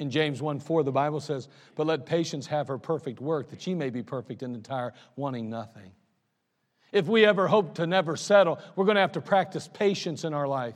In 0.00 0.10
James 0.10 0.42
1 0.42 0.58
4, 0.58 0.82
the 0.82 0.90
Bible 0.90 1.20
says, 1.20 1.48
But 1.76 1.86
let 1.86 2.06
patience 2.06 2.48
have 2.48 2.66
her 2.66 2.76
perfect 2.76 3.20
work, 3.20 3.50
that 3.50 3.62
she 3.62 3.72
may 3.72 3.90
be 3.90 4.02
perfect 4.02 4.42
and 4.42 4.56
entire, 4.56 4.94
wanting 5.14 5.48
nothing. 5.48 5.92
If 6.90 7.06
we 7.06 7.24
ever 7.24 7.46
hope 7.46 7.76
to 7.76 7.86
never 7.86 8.16
settle, 8.16 8.58
we're 8.74 8.84
going 8.84 8.96
to 8.96 9.00
have 9.00 9.12
to 9.12 9.20
practice 9.20 9.70
patience 9.72 10.24
in 10.24 10.34
our 10.34 10.48
life. 10.48 10.74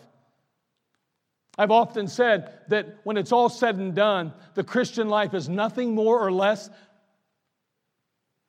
I've 1.59 1.73
often 1.73 2.07
said 2.07 2.57
that 2.69 2.99
when 3.03 3.17
it's 3.17 3.33
all 3.33 3.49
said 3.49 3.75
and 3.75 3.97
done, 3.97 4.33
the 4.55 4.63
Christian 4.63 5.09
life 5.09 5.35
is 5.35 5.49
nothing 5.49 5.93
more 5.97 6.25
or 6.25 6.31
less 6.31 6.71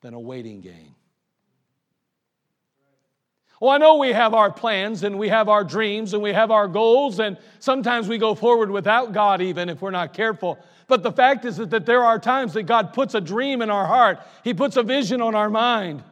than 0.02 0.14
a 0.14 0.20
waiting 0.20 0.62
game. 0.62 0.94
Well, 3.62 3.70
I 3.70 3.78
know 3.78 3.98
we 3.98 4.12
have 4.12 4.34
our 4.34 4.52
plans 4.52 5.04
and 5.04 5.20
we 5.20 5.30
have 5.30 5.48
our 5.48 5.64
dreams 5.64 6.16
and 6.16 6.24
we 6.24 6.34
have 6.34 6.50
our 6.50 6.68
goals, 6.68 7.20
and 7.20 7.38
sometimes 7.60 8.08
we 8.08 8.18
go 8.18 8.34
forward 8.34 8.72
without 8.72 9.14
God, 9.14 9.40
even 9.40 9.70
if 9.70 9.84
we're 9.84 9.92
not 9.92 10.16
careful. 10.16 10.58
But 10.88 11.04
the 11.04 11.12
fact 11.12 11.46
is 11.46 11.58
that 11.58 11.86
there 11.86 12.04
are 12.04 12.18
times 12.18 12.54
that 12.54 12.64
God 12.64 12.92
puts 12.92 13.14
a 13.14 13.22
dream 13.22 13.62
in 13.62 13.70
our 13.70 13.86
heart, 13.86 14.20
He 14.44 14.56
puts 14.56 14.78
a 14.78 14.84
vision 14.84 15.22
on 15.22 15.36
our 15.36 15.50
mind. 15.50 16.04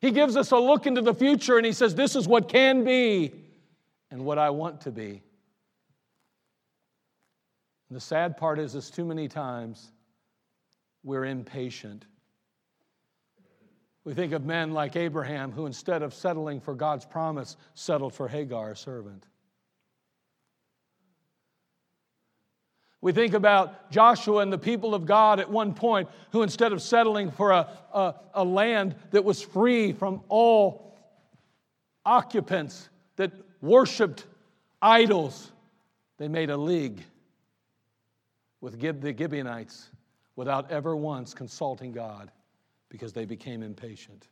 He 0.00 0.10
gives 0.10 0.36
us 0.36 0.50
a 0.50 0.58
look 0.58 0.88
into 0.88 1.02
the 1.02 1.14
future 1.14 1.56
and 1.56 1.64
He 1.64 1.72
says, 1.72 1.94
This 1.94 2.16
is 2.16 2.26
what 2.26 2.48
can 2.48 2.82
be 2.82 3.32
and 4.10 4.24
what 4.24 4.38
I 4.38 4.50
want 4.50 4.80
to 4.82 4.90
be. 4.90 5.22
And 7.88 7.96
the 7.96 8.00
sad 8.00 8.36
part 8.36 8.58
is, 8.58 8.74
is 8.74 8.90
too 8.90 9.04
many 9.04 9.28
times 9.28 9.92
we're 11.04 11.26
impatient. 11.26 12.06
We 14.04 14.14
think 14.14 14.32
of 14.32 14.44
men 14.44 14.72
like 14.72 14.96
Abraham 14.96 15.52
who, 15.52 15.66
instead 15.66 16.02
of 16.02 16.14
settling 16.14 16.60
for 16.60 16.74
God's 16.74 17.04
promise, 17.04 17.56
settled 17.74 18.14
for 18.14 18.28
Hagar, 18.28 18.72
a 18.72 18.76
servant. 18.76 19.26
We 23.02 23.12
think 23.12 23.34
about 23.34 23.90
Joshua 23.90 24.42
and 24.42 24.52
the 24.52 24.58
people 24.58 24.94
of 24.94 25.06
God 25.06 25.40
at 25.40 25.50
one 25.50 25.74
point 25.74 26.08
who, 26.32 26.42
instead 26.42 26.72
of 26.72 26.82
settling 26.82 27.30
for 27.30 27.50
a, 27.50 27.68
a, 27.92 28.14
a, 28.34 28.44
land 28.44 28.94
that 29.10 29.24
was 29.24 29.40
free 29.40 29.92
from 29.92 30.22
all 30.28 30.94
occupants 32.04 32.90
that 33.16 33.32
worshiped 33.62 34.26
idols, 34.82 35.50
they 36.18 36.28
made 36.28 36.50
a 36.50 36.56
league 36.56 37.02
with 38.60 38.78
the 38.78 39.14
Gibeonites 39.16 39.88
without 40.36 40.70
ever 40.70 40.94
once 40.94 41.32
consulting 41.32 41.92
God 41.92 42.30
because 42.90 43.14
they 43.14 43.24
became 43.24 43.62
impatient. 43.62 44.28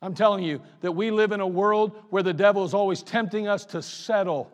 I'm 0.00 0.14
telling 0.14 0.44
you 0.44 0.60
that 0.82 0.92
we 0.92 1.10
live 1.10 1.32
in 1.32 1.40
a 1.40 1.46
world 1.46 2.00
where 2.10 2.22
the 2.22 2.32
devil 2.32 2.64
is 2.64 2.72
always 2.72 3.02
tempting 3.02 3.48
us 3.48 3.64
to 3.66 3.82
settle 3.82 4.52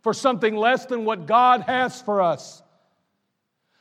for 0.00 0.14
something 0.14 0.56
less 0.56 0.86
than 0.86 1.04
what 1.04 1.26
God 1.26 1.60
has 1.62 2.00
for 2.00 2.22
us. 2.22 2.62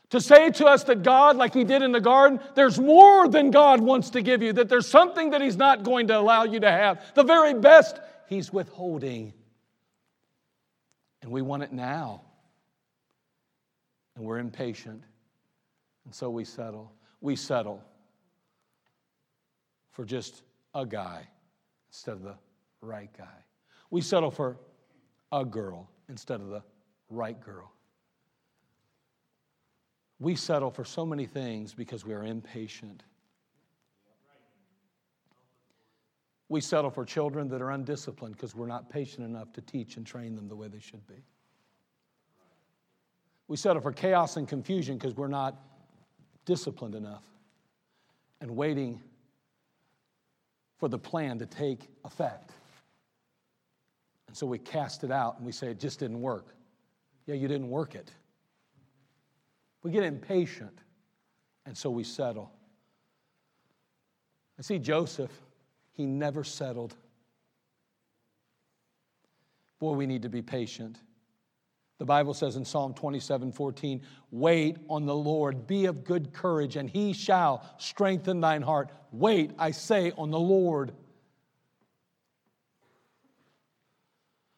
To 0.09 0.19
say 0.19 0.49
to 0.49 0.65
us 0.65 0.83
that 0.85 1.03
God, 1.03 1.37
like 1.37 1.53
He 1.53 1.63
did 1.63 1.83
in 1.83 1.91
the 1.91 2.01
garden, 2.01 2.39
there's 2.55 2.79
more 2.79 3.27
than 3.27 3.51
God 3.51 3.79
wants 3.79 4.09
to 4.11 4.21
give 4.21 4.41
you, 4.41 4.51
that 4.53 4.67
there's 4.67 4.87
something 4.87 5.29
that 5.29 5.41
He's 5.41 5.55
not 5.55 5.83
going 5.83 6.07
to 6.07 6.19
allow 6.19 6.43
you 6.43 6.59
to 6.59 6.69
have. 6.69 7.01
The 7.13 7.23
very 7.23 7.53
best 7.53 7.99
He's 8.27 8.51
withholding. 8.51 9.33
And 11.21 11.31
we 11.31 11.41
want 11.41 11.63
it 11.63 11.71
now. 11.71 12.21
And 14.15 14.25
we're 14.25 14.39
impatient. 14.39 15.03
And 16.05 16.13
so 16.13 16.29
we 16.29 16.43
settle. 16.43 16.91
We 17.21 17.35
settle 17.35 17.83
for 19.91 20.05
just 20.05 20.43
a 20.73 20.85
guy 20.85 21.27
instead 21.89 22.13
of 22.13 22.23
the 22.23 22.35
right 22.81 23.09
guy. 23.17 23.43
We 23.89 24.01
settle 24.01 24.31
for 24.31 24.57
a 25.31 25.43
girl 25.43 25.89
instead 26.07 26.41
of 26.41 26.47
the 26.47 26.63
right 27.09 27.39
girl. 27.39 27.71
We 30.19 30.35
settle 30.35 30.69
for 30.69 30.83
so 30.83 31.05
many 31.05 31.25
things 31.25 31.73
because 31.73 32.05
we 32.05 32.13
are 32.13 32.23
impatient. 32.23 33.03
We 36.49 36.61
settle 36.61 36.89
for 36.89 37.05
children 37.05 37.47
that 37.49 37.61
are 37.61 37.71
undisciplined 37.71 38.35
because 38.35 38.55
we're 38.55 38.67
not 38.67 38.89
patient 38.89 39.25
enough 39.25 39.53
to 39.53 39.61
teach 39.61 39.97
and 39.97 40.05
train 40.05 40.35
them 40.35 40.47
the 40.47 40.55
way 40.55 40.67
they 40.67 40.79
should 40.79 41.05
be. 41.07 41.23
We 43.47 43.55
settle 43.55 43.81
for 43.81 43.91
chaos 43.91 44.35
and 44.35 44.47
confusion 44.47 44.97
because 44.97 45.15
we're 45.15 45.27
not 45.27 45.55
disciplined 46.49 46.95
enough 46.95 47.21
and 48.41 48.49
waiting 48.49 48.99
for 50.79 50.89
the 50.89 50.97
plan 50.97 51.37
to 51.37 51.45
take 51.45 51.81
effect. 52.03 52.49
And 54.27 54.35
so 54.35 54.47
we 54.47 54.57
cast 54.57 55.03
it 55.03 55.11
out 55.11 55.37
and 55.37 55.45
we 55.45 55.51
say, 55.51 55.67
it 55.67 55.79
just 55.79 55.99
didn't 55.99 56.19
work. 56.19 56.47
Yeah, 57.27 57.35
you 57.35 57.47
didn't 57.47 57.69
work 57.69 57.93
it. 57.93 58.11
We 59.83 59.91
get 59.91 60.01
impatient, 60.01 60.75
and 61.67 61.77
so 61.77 61.91
we 61.91 62.03
settle. 62.03 62.51
I 64.57 64.63
see 64.63 64.79
Joseph, 64.79 65.31
he 65.93 66.07
never 66.07 66.43
settled. 66.43 66.95
Boy, 69.77 69.91
we 69.91 70.07
need 70.07 70.23
to 70.23 70.29
be 70.29 70.41
patient. 70.41 70.97
The 71.99 72.05
Bible 72.05 72.33
says 72.33 72.55
in 72.55 72.63
Psalm 72.63 72.93
27 72.93 73.51
14, 73.51 74.01
wait 74.31 74.77
on 74.89 75.05
the 75.05 75.15
Lord, 75.15 75.67
be 75.67 75.85
of 75.85 76.05
good 76.05 76.31
courage, 76.33 76.77
and 76.77 76.89
he 76.89 77.11
shall 77.11 77.63
strengthen 77.77 78.39
thine 78.39 78.61
heart. 78.61 78.89
Wait, 79.11 79.51
I 79.59 79.71
say, 79.71 80.13
on 80.17 80.31
the 80.31 80.39
Lord. 80.39 80.93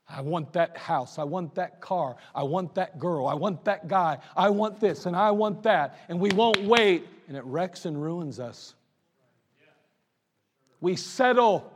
I 0.08 0.22
want 0.22 0.54
that 0.54 0.78
house. 0.78 1.18
I 1.18 1.24
want 1.24 1.56
that 1.56 1.82
car. 1.82 2.16
I 2.36 2.44
want 2.44 2.76
that 2.76 3.00
girl. 3.00 3.28
I 3.28 3.34
want 3.34 3.66
that 3.66 3.88
guy. 3.88 4.20
I 4.36 4.50
want 4.50 4.80
this 4.80 5.06
and 5.06 5.16
I 5.16 5.32
want 5.32 5.64
that. 5.64 5.98
And 6.10 6.20
we 6.20 6.30
won't 6.32 6.62
wait, 6.64 7.08
and 7.28 7.36
it 7.36 7.44
wrecks 7.46 7.86
and 7.86 8.00
ruins 8.00 8.40
us. 8.40 8.76
We 10.80 10.96
settle. 10.96 11.72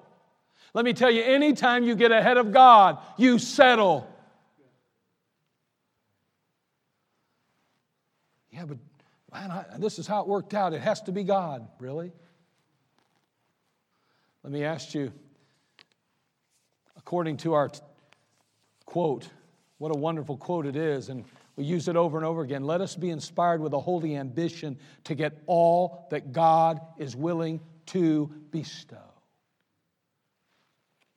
Let 0.75 0.85
me 0.85 0.93
tell 0.93 1.09
you, 1.09 1.23
anytime 1.23 1.83
you 1.83 1.95
get 1.95 2.11
ahead 2.11 2.37
of 2.37 2.51
God, 2.51 2.99
you 3.17 3.39
settle. 3.39 4.11
But 8.65 8.77
man, 9.31 9.51
I, 9.51 9.65
this 9.77 9.99
is 9.99 10.07
how 10.07 10.21
it 10.21 10.27
worked 10.27 10.53
out. 10.53 10.73
It 10.73 10.81
has 10.81 11.01
to 11.03 11.11
be 11.11 11.23
God. 11.23 11.67
Really? 11.79 12.11
Let 14.43 14.53
me 14.53 14.63
ask 14.63 14.93
you, 14.93 15.11
according 16.97 17.37
to 17.37 17.53
our 17.53 17.71
quote. 18.85 19.27
What 19.77 19.93
a 19.93 19.97
wonderful 19.97 20.37
quote 20.37 20.65
it 20.65 20.75
is. 20.75 21.09
And 21.09 21.25
we 21.55 21.63
use 21.63 21.87
it 21.87 21.95
over 21.95 22.17
and 22.17 22.25
over 22.25 22.41
again. 22.41 22.63
Let 22.63 22.81
us 22.81 22.95
be 22.95 23.09
inspired 23.09 23.61
with 23.61 23.73
a 23.73 23.79
holy 23.79 24.15
ambition 24.15 24.77
to 25.05 25.15
get 25.15 25.41
all 25.47 26.07
that 26.11 26.31
God 26.31 26.79
is 26.97 27.15
willing 27.15 27.59
to 27.87 28.31
bestow. 28.51 28.97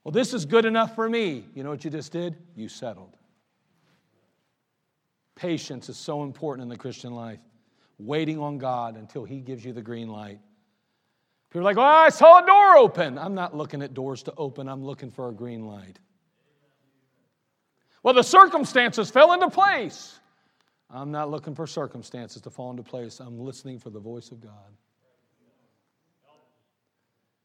Well, 0.05 0.13
this 0.13 0.33
is 0.33 0.47
good 0.47 0.65
enough 0.65 0.95
for 0.95 1.09
me. 1.09 1.45
You 1.55 1.65
know 1.65 1.71
what 1.71 1.85
you 1.85 1.91
just 1.91 2.13
did? 2.13 2.37
You 2.57 2.69
settled. 2.69 3.18
Patience 5.39 5.89
is 5.89 5.97
so 5.97 6.25
important 6.25 6.65
in 6.65 6.69
the 6.69 6.77
Christian 6.77 7.15
life. 7.15 7.39
Waiting 8.01 8.41
on 8.41 8.59
God 8.59 8.97
until 8.97 9.25
He 9.25 9.39
gives 9.39 9.65
you 9.65 9.73
the 9.73 9.81
green 9.81 10.09
light. 10.09 10.41
People 11.51 11.61
are 11.61 11.65
like, 11.65 11.77
oh, 11.77 11.81
I 11.81 12.09
saw 12.09 12.43
a 12.43 12.47
door 12.47 12.77
open. 12.77 13.17
I'm 13.17 13.37
not 13.37 13.57
looking 13.57 13.81
at 13.81 13.95
doors 13.95 14.25
to 14.25 14.35
open, 14.37 14.69
I'm 14.69 14.85
looking 14.85 15.13
for 15.13 15.29
a 15.29 15.33
green 15.33 15.65
light. 15.65 16.01
Well, 18.03 18.15
the 18.15 18.23
circumstances 18.23 19.11
fell 19.11 19.33
into 19.33 19.49
place. 19.49 20.19
I'm 20.91 21.13
not 21.13 21.31
looking 21.31 21.55
for 21.55 21.69
circumstances 21.69 22.43
to 22.43 22.51
fall 22.51 22.71
into 22.71 22.83
place. 22.83 23.21
I'm 23.21 23.39
listening 23.39 23.79
for 23.79 23.91
the 23.91 24.01
voice 24.01 24.33
of 24.33 24.41
God. 24.41 24.53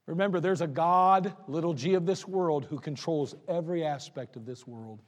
Remember, 0.07 0.39
there's 0.39 0.61
a 0.61 0.67
God, 0.67 1.35
little 1.47 1.73
g 1.73 1.93
of 1.93 2.07
this 2.07 2.27
world, 2.27 2.65
who 2.65 2.79
controls 2.79 3.35
every 3.47 3.85
aspect 3.85 4.35
of 4.35 4.45
this 4.45 4.65
world. 4.65 5.01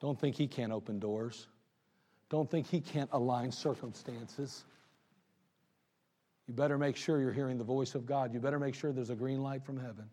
Don't 0.00 0.18
think 0.18 0.36
he 0.36 0.46
can't 0.46 0.72
open 0.72 0.98
doors. 0.98 1.46
Don't 2.30 2.50
think 2.50 2.66
he 2.66 2.80
can't 2.80 3.10
align 3.12 3.52
circumstances. 3.52 4.64
You 6.46 6.54
better 6.54 6.78
make 6.78 6.96
sure 6.96 7.20
you're 7.20 7.32
hearing 7.32 7.58
the 7.58 7.64
voice 7.64 7.94
of 7.94 8.06
God. 8.06 8.32
You 8.32 8.40
better 8.40 8.58
make 8.58 8.74
sure 8.74 8.92
there's 8.92 9.10
a 9.10 9.14
green 9.14 9.42
light 9.42 9.64
from 9.64 9.78
heaven. 9.78 10.08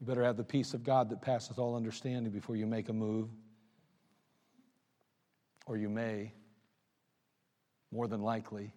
You 0.00 0.06
better 0.06 0.24
have 0.24 0.36
the 0.36 0.44
peace 0.44 0.74
of 0.74 0.82
God 0.82 1.08
that 1.10 1.22
passes 1.22 1.56
all 1.56 1.76
understanding 1.76 2.32
before 2.32 2.56
you 2.56 2.66
make 2.66 2.88
a 2.88 2.92
move. 2.92 3.28
Or 5.66 5.76
you 5.76 5.88
may, 5.88 6.32
more 7.90 8.06
than 8.06 8.22
likely, 8.22 8.72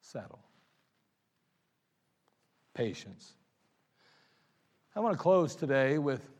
settle. 0.00 0.40
Patience. 2.74 3.32
I 4.94 5.00
want 5.00 5.16
to 5.16 5.18
close 5.18 5.56
today 5.56 5.98
with 5.98 6.33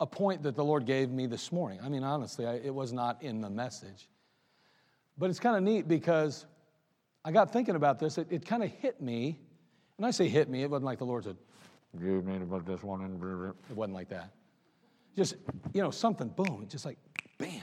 a 0.00 0.06
point 0.06 0.42
that 0.42 0.56
the 0.56 0.64
Lord 0.64 0.86
gave 0.86 1.10
me 1.10 1.26
this 1.26 1.52
morning. 1.52 1.80
I 1.82 1.88
mean, 1.88 2.04
honestly, 2.04 2.46
I, 2.46 2.54
it 2.54 2.74
was 2.74 2.92
not 2.92 3.22
in 3.22 3.40
the 3.40 3.50
message. 3.50 4.08
But 5.18 5.30
it's 5.30 5.38
kind 5.38 5.56
of 5.56 5.62
neat 5.62 5.86
because 5.86 6.46
I 7.24 7.32
got 7.32 7.52
thinking 7.52 7.76
about 7.76 7.98
this. 7.98 8.18
It, 8.18 8.26
it 8.30 8.46
kind 8.46 8.62
of 8.62 8.70
hit 8.70 9.00
me 9.00 9.38
And 9.96 10.06
I 10.06 10.10
say 10.10 10.28
hit 10.28 10.48
me, 10.48 10.62
it 10.62 10.70
wasn't 10.70 10.86
like 10.86 10.98
the 10.98 11.06
Lord 11.06 11.24
said, 11.24 11.36
You 12.00 12.22
made 12.22 12.42
about 12.42 12.66
this 12.66 12.82
one. 12.82 13.02
And 13.02 13.22
it 13.70 13.76
wasn't 13.76 13.94
like 13.94 14.08
that. 14.08 14.30
Just, 15.16 15.36
you 15.72 15.82
know, 15.82 15.90
something, 15.90 16.28
boom, 16.28 16.66
just 16.68 16.84
like 16.84 16.98
bam. 17.38 17.60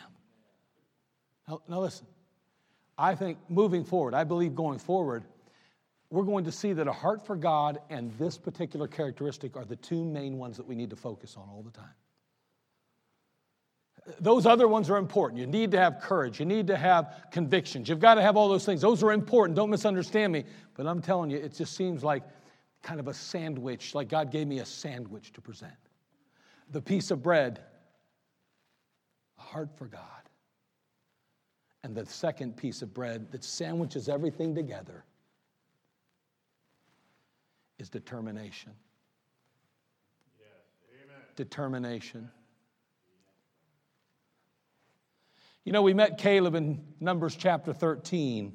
Now, 1.47 1.62
now 1.67 1.79
listen, 1.81 2.05
I 2.97 3.15
think 3.15 3.39
moving 3.49 3.83
forward, 3.83 4.13
I 4.13 4.23
believe 4.23 4.55
going 4.55 4.79
forward, 4.79 5.23
we're 6.12 6.24
going 6.24 6.43
to 6.45 6.52
see 6.52 6.74
that 6.74 6.88
a 6.88 6.91
heart 6.91 7.26
for 7.26 7.36
God 7.36 7.80
and 7.89 8.12
this 8.17 8.38
particular 8.38 8.88
characteristic 8.88 9.56
are 9.56 9.65
the 9.65 9.76
two 9.76 10.04
main 10.04 10.38
ones 10.38 10.58
that 10.58 10.67
we 10.67 10.76
need 10.76 10.89
to 10.89 10.95
focus 10.95 11.36
on 11.38 11.48
all 11.50 11.62
the 11.62 11.72
time. 11.72 11.93
Those 14.19 14.48
other 14.48 14.67
ones 14.67 14.89
are 14.89 14.98
important. 14.98 15.39
You 15.39 15.45
need 15.45 15.69
to 15.72 15.78
have 15.78 16.00
courage. 16.02 16.39
You 16.39 16.45
need 16.45 16.65
to 16.67 16.78
have 16.78 17.26
convictions. 17.32 17.88
You've 17.88 18.00
got 18.00 18.15
to 18.15 18.24
have 18.24 18.36
all 18.36 18.50
those 18.50 18.65
things. 18.65 18.82
Those 18.82 19.04
are 19.04 19.12
important. 19.12 19.56
Don't 19.56 19.69
misunderstand 19.69 20.34
me. 20.34 20.45
But 20.74 20.88
I'm 20.88 21.00
telling 21.02 21.30
you, 21.30 21.38
it 21.38 21.54
just 21.54 21.76
seems 21.76 22.04
like 22.04 22.24
kind 22.82 23.00
of 23.00 23.08
a 23.08 23.13
sandwich, 23.13 23.93
like 23.93 24.10
God 24.10 24.32
gave 24.32 24.48
me 24.48 24.60
a 24.60 24.65
sandwich 24.65 25.32
to 25.34 25.41
present. 25.41 25.74
The 26.72 26.82
piece 26.82 27.12
of 27.12 27.22
bread, 27.22 27.60
a 29.38 29.41
heart 29.41 29.69
for 29.78 29.86
God. 29.86 30.02
And 31.84 31.93
the 31.93 32.06
second 32.08 32.58
piece 32.58 32.82
of 32.82 32.93
bread 32.93 33.32
that 33.32 33.43
sandwiches 33.43 34.10
everything 34.10 34.56
together 34.56 35.06
is 37.79 37.89
determination. 37.89 38.73
Yes. 40.37 40.47
Determination. 41.35 42.29
You 45.63 45.71
know, 45.71 45.81
we 45.81 45.93
met 45.93 46.17
Caleb 46.17 46.55
in 46.55 46.83
Numbers 46.99 47.35
chapter 47.35 47.73
13. 47.73 48.53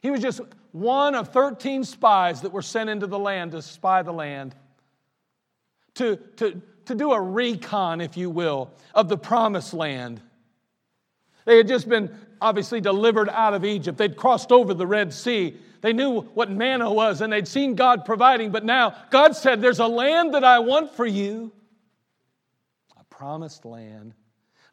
He 0.00 0.10
was 0.10 0.20
just 0.20 0.40
one 0.72 1.14
of 1.14 1.28
13 1.28 1.84
spies 1.84 2.42
that 2.42 2.52
were 2.52 2.62
sent 2.62 2.90
into 2.90 3.06
the 3.06 3.18
land 3.18 3.52
to 3.52 3.62
spy 3.62 4.02
the 4.02 4.12
land, 4.12 4.54
to, 5.94 6.16
to, 6.36 6.60
to 6.84 6.94
do 6.94 7.12
a 7.12 7.20
recon, 7.20 8.00
if 8.00 8.16
you 8.16 8.28
will, 8.28 8.70
of 8.94 9.08
the 9.08 9.16
promised 9.16 9.72
land. 9.72 10.20
They 11.44 11.56
had 11.56 11.68
just 11.68 11.88
been 11.88 12.14
obviously 12.40 12.80
delivered 12.80 13.28
out 13.28 13.54
of 13.54 13.64
Egypt. 13.64 13.98
They'd 13.98 14.16
crossed 14.16 14.52
over 14.52 14.74
the 14.74 14.86
Red 14.86 15.12
Sea. 15.12 15.56
They 15.80 15.92
knew 15.92 16.22
what 16.22 16.50
manna 16.50 16.90
was 16.92 17.20
and 17.20 17.32
they'd 17.32 17.48
seen 17.48 17.74
God 17.74 18.04
providing, 18.04 18.50
but 18.50 18.64
now 18.64 18.94
God 19.10 19.36
said, 19.36 19.60
There's 19.60 19.80
a 19.80 19.86
land 19.86 20.34
that 20.34 20.44
I 20.44 20.58
want 20.60 20.94
for 20.94 21.06
you 21.06 21.52
a 22.98 23.04
promised 23.04 23.64
land. 23.64 24.14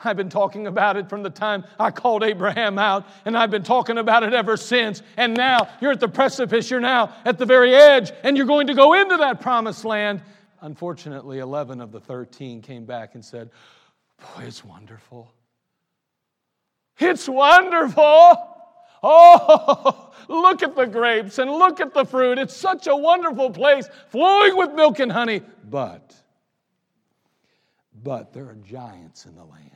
I've 0.04 0.18
been 0.18 0.30
talking 0.30 0.68
about 0.68 0.98
it 0.98 1.10
from 1.10 1.22
the 1.22 1.30
time 1.30 1.64
I 1.80 1.92
called 1.92 2.24
Abraham 2.24 2.80
out, 2.80 3.06
and 3.26 3.38
I've 3.38 3.52
been 3.52 3.64
talking 3.64 3.98
about 3.98 4.24
it 4.24 4.34
ever 4.34 4.58
since. 4.58 5.04
And 5.18 5.36
now 5.36 5.70
you're 5.80 5.92
at 5.92 6.00
the 6.00 6.08
precipice, 6.08 6.72
you're 6.72 6.80
now 6.80 7.14
at 7.26 7.38
the 7.38 7.46
very 7.46 7.76
edge, 7.76 8.12
and 8.24 8.36
you're 8.36 8.48
going 8.48 8.68
to 8.68 8.74
go 8.74 8.94
into 8.94 9.18
that 9.18 9.42
promised 9.42 9.86
land. 9.86 10.22
Unfortunately, 10.62 11.40
11 11.40 11.82
of 11.82 11.92
the 11.92 12.00
13 12.00 12.62
came 12.62 12.86
back 12.86 13.16
and 13.16 13.24
said, 13.24 13.50
Boy, 14.18 14.44
it's 14.44 14.64
wonderful. 14.64 15.32
It's 17.00 17.28
wonderful. 17.28 18.48
Oh, 19.04 20.14
look 20.28 20.62
at 20.62 20.76
the 20.76 20.86
grapes 20.86 21.40
and 21.40 21.50
look 21.50 21.80
at 21.80 21.94
the 21.94 22.06
fruit. 22.06 22.38
It's 22.38 22.56
such 22.56 22.88
a 22.88 22.96
wonderful 22.96 23.50
place, 23.50 23.90
flowing 24.10 24.56
with 24.56 24.74
milk 24.74 25.00
and 25.00 25.12
honey. 25.12 25.42
But 25.64 26.16
but 28.04 28.34
there 28.34 28.46
are 28.46 28.56
giants 28.56 29.26
in 29.26 29.36
the 29.36 29.44
land. 29.44 29.70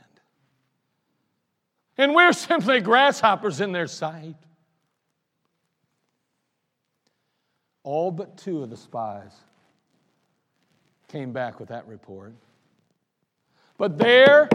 And 1.98 2.14
we're 2.14 2.32
simply 2.32 2.80
grasshoppers 2.80 3.60
in 3.60 3.72
their 3.72 3.86
sight. 3.86 4.36
All 7.82 8.10
but 8.10 8.36
two 8.36 8.62
of 8.62 8.70
the 8.70 8.76
spies 8.76 9.32
came 11.08 11.32
back 11.32 11.60
with 11.60 11.68
that 11.68 11.86
report. 11.86 12.34
But 13.78 13.96
there, 13.96 14.48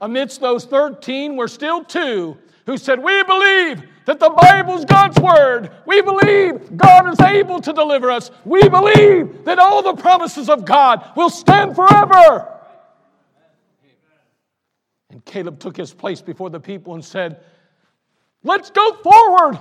amidst 0.00 0.40
those 0.40 0.64
13, 0.64 1.36
were 1.36 1.48
still 1.48 1.84
two 1.84 2.36
who 2.66 2.76
said, 2.76 3.02
We 3.02 3.22
believe 3.24 3.82
that 4.06 4.20
the 4.20 4.30
Bible's 4.30 4.84
God's 4.84 5.18
Word. 5.20 5.70
We 5.86 6.02
believe 6.02 6.76
God 6.76 7.12
is 7.12 7.20
able 7.20 7.60
to 7.60 7.72
deliver 7.72 8.10
us. 8.10 8.30
We 8.44 8.68
believe 8.68 9.44
that 9.44 9.58
all 9.58 9.82
the 9.82 10.00
promises 10.00 10.48
of 10.48 10.64
God 10.64 11.04
will 11.16 11.30
stand 11.30 11.74
forever. 11.74 12.48
And 15.10 15.24
Caleb 15.24 15.58
took 15.58 15.76
his 15.76 15.92
place 15.92 16.22
before 16.22 16.50
the 16.50 16.60
people 16.60 16.94
and 16.94 17.04
said, 17.04 17.40
Let's 18.42 18.70
go 18.70 18.94
forward. 19.02 19.58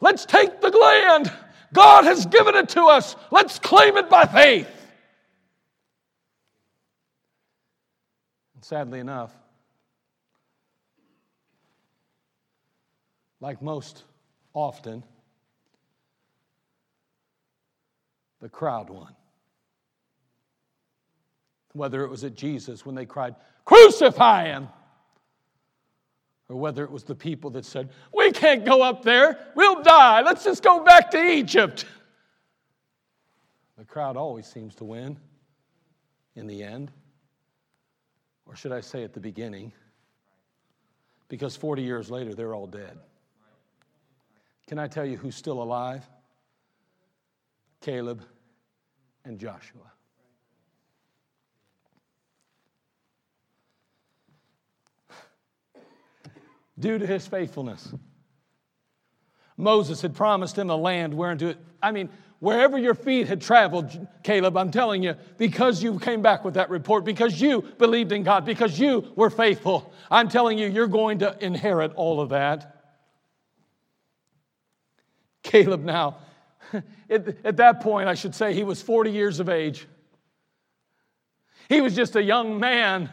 Let's 0.00 0.24
take 0.24 0.60
the 0.60 0.70
land. 0.70 1.32
God 1.72 2.04
has 2.04 2.26
given 2.26 2.54
it 2.54 2.68
to 2.70 2.82
us. 2.84 3.16
Let's 3.30 3.58
claim 3.58 3.96
it 3.96 4.08
by 4.08 4.26
faith. 4.26 4.68
And 8.54 8.64
sadly 8.64 9.00
enough, 9.00 9.32
like 13.44 13.60
most 13.60 14.04
often, 14.54 15.04
the 18.40 18.48
crowd 18.48 18.88
won. 18.88 19.14
Whether 21.74 22.04
it 22.04 22.08
was 22.08 22.24
at 22.24 22.34
Jesus 22.34 22.86
when 22.86 22.94
they 22.94 23.04
cried, 23.04 23.34
Crucify 23.66 24.46
him. 24.46 24.68
Or 26.48 26.56
whether 26.56 26.84
it 26.84 26.90
was 26.90 27.04
the 27.04 27.14
people 27.14 27.50
that 27.50 27.66
said, 27.66 27.90
We 28.14 28.32
can't 28.32 28.64
go 28.64 28.82
up 28.82 29.02
there, 29.02 29.38
we'll 29.54 29.82
die, 29.82 30.22
let's 30.22 30.42
just 30.42 30.62
go 30.62 30.82
back 30.82 31.10
to 31.10 31.22
Egypt. 31.22 31.84
The 33.76 33.84
crowd 33.84 34.16
always 34.16 34.46
seems 34.46 34.74
to 34.76 34.84
win 34.84 35.18
in 36.34 36.46
the 36.46 36.62
end. 36.62 36.90
Or 38.46 38.56
should 38.56 38.72
I 38.72 38.80
say 38.80 39.04
at 39.04 39.12
the 39.12 39.20
beginning? 39.20 39.70
Because 41.28 41.56
40 41.56 41.82
years 41.82 42.10
later, 42.10 42.34
they're 42.34 42.54
all 42.54 42.66
dead. 42.66 42.98
Can 44.66 44.78
I 44.78 44.88
tell 44.88 45.04
you 45.04 45.16
who's 45.16 45.36
still 45.36 45.62
alive? 45.62 46.02
Caleb 47.80 48.22
and 49.24 49.38
Joshua. 49.38 49.92
due 56.78 56.98
to 56.98 57.06
his 57.06 57.26
faithfulness. 57.26 57.92
Moses 59.56 60.02
had 60.02 60.14
promised 60.14 60.58
him 60.58 60.70
a 60.70 60.76
land 60.76 61.14
whereunto 61.14 61.50
it, 61.50 61.58
I 61.82 61.92
mean, 61.92 62.08
wherever 62.40 62.76
your 62.76 62.94
feet 62.94 63.28
had 63.28 63.40
traveled, 63.40 64.06
Caleb, 64.24 64.56
I'm 64.56 64.70
telling 64.70 65.02
you, 65.02 65.14
because 65.36 65.82
you 65.82 65.98
came 65.98 66.22
back 66.22 66.44
with 66.44 66.54
that 66.54 66.70
report, 66.70 67.04
because 67.04 67.40
you 67.40 67.62
believed 67.78 68.10
in 68.10 68.24
God, 68.24 68.44
because 68.44 68.78
you 68.78 69.12
were 69.14 69.30
faithful, 69.30 69.92
I'm 70.10 70.28
telling 70.28 70.58
you, 70.58 70.66
you're 70.66 70.88
going 70.88 71.20
to 71.20 71.36
inherit 71.44 71.92
all 71.94 72.20
of 72.20 72.30
that. 72.30 72.73
Caleb 75.54 75.84
now, 75.84 76.16
at, 77.08 77.28
at 77.44 77.56
that 77.58 77.80
point, 77.80 78.08
I 78.08 78.14
should 78.14 78.34
say, 78.34 78.52
he 78.52 78.64
was 78.64 78.82
40 78.82 79.12
years 79.12 79.38
of 79.38 79.48
age. 79.48 79.86
He 81.68 81.80
was 81.80 81.94
just 81.94 82.16
a 82.16 82.22
young 82.22 82.58
man. 82.58 83.12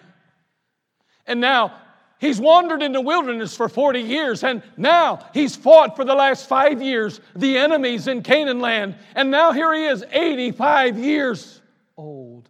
And 1.27 1.39
now 1.39 1.75
He's 2.19 2.39
wandered 2.39 2.83
in 2.83 2.91
the 2.91 3.01
wilderness 3.01 3.57
for 3.57 3.67
40 3.67 3.99
years, 3.99 4.43
and 4.43 4.61
now 4.77 5.27
he's 5.33 5.55
fought 5.55 5.95
for 5.95 6.05
the 6.05 6.13
last 6.13 6.47
five 6.47 6.79
years 6.79 7.19
the 7.35 7.57
enemies 7.57 8.07
in 8.07 8.21
Canaan 8.21 8.59
land, 8.59 8.95
and 9.15 9.31
now 9.31 9.53
here 9.53 9.73
he 9.73 9.85
is, 9.85 10.05
85 10.11 10.99
years 10.99 11.61
old. 11.97 12.47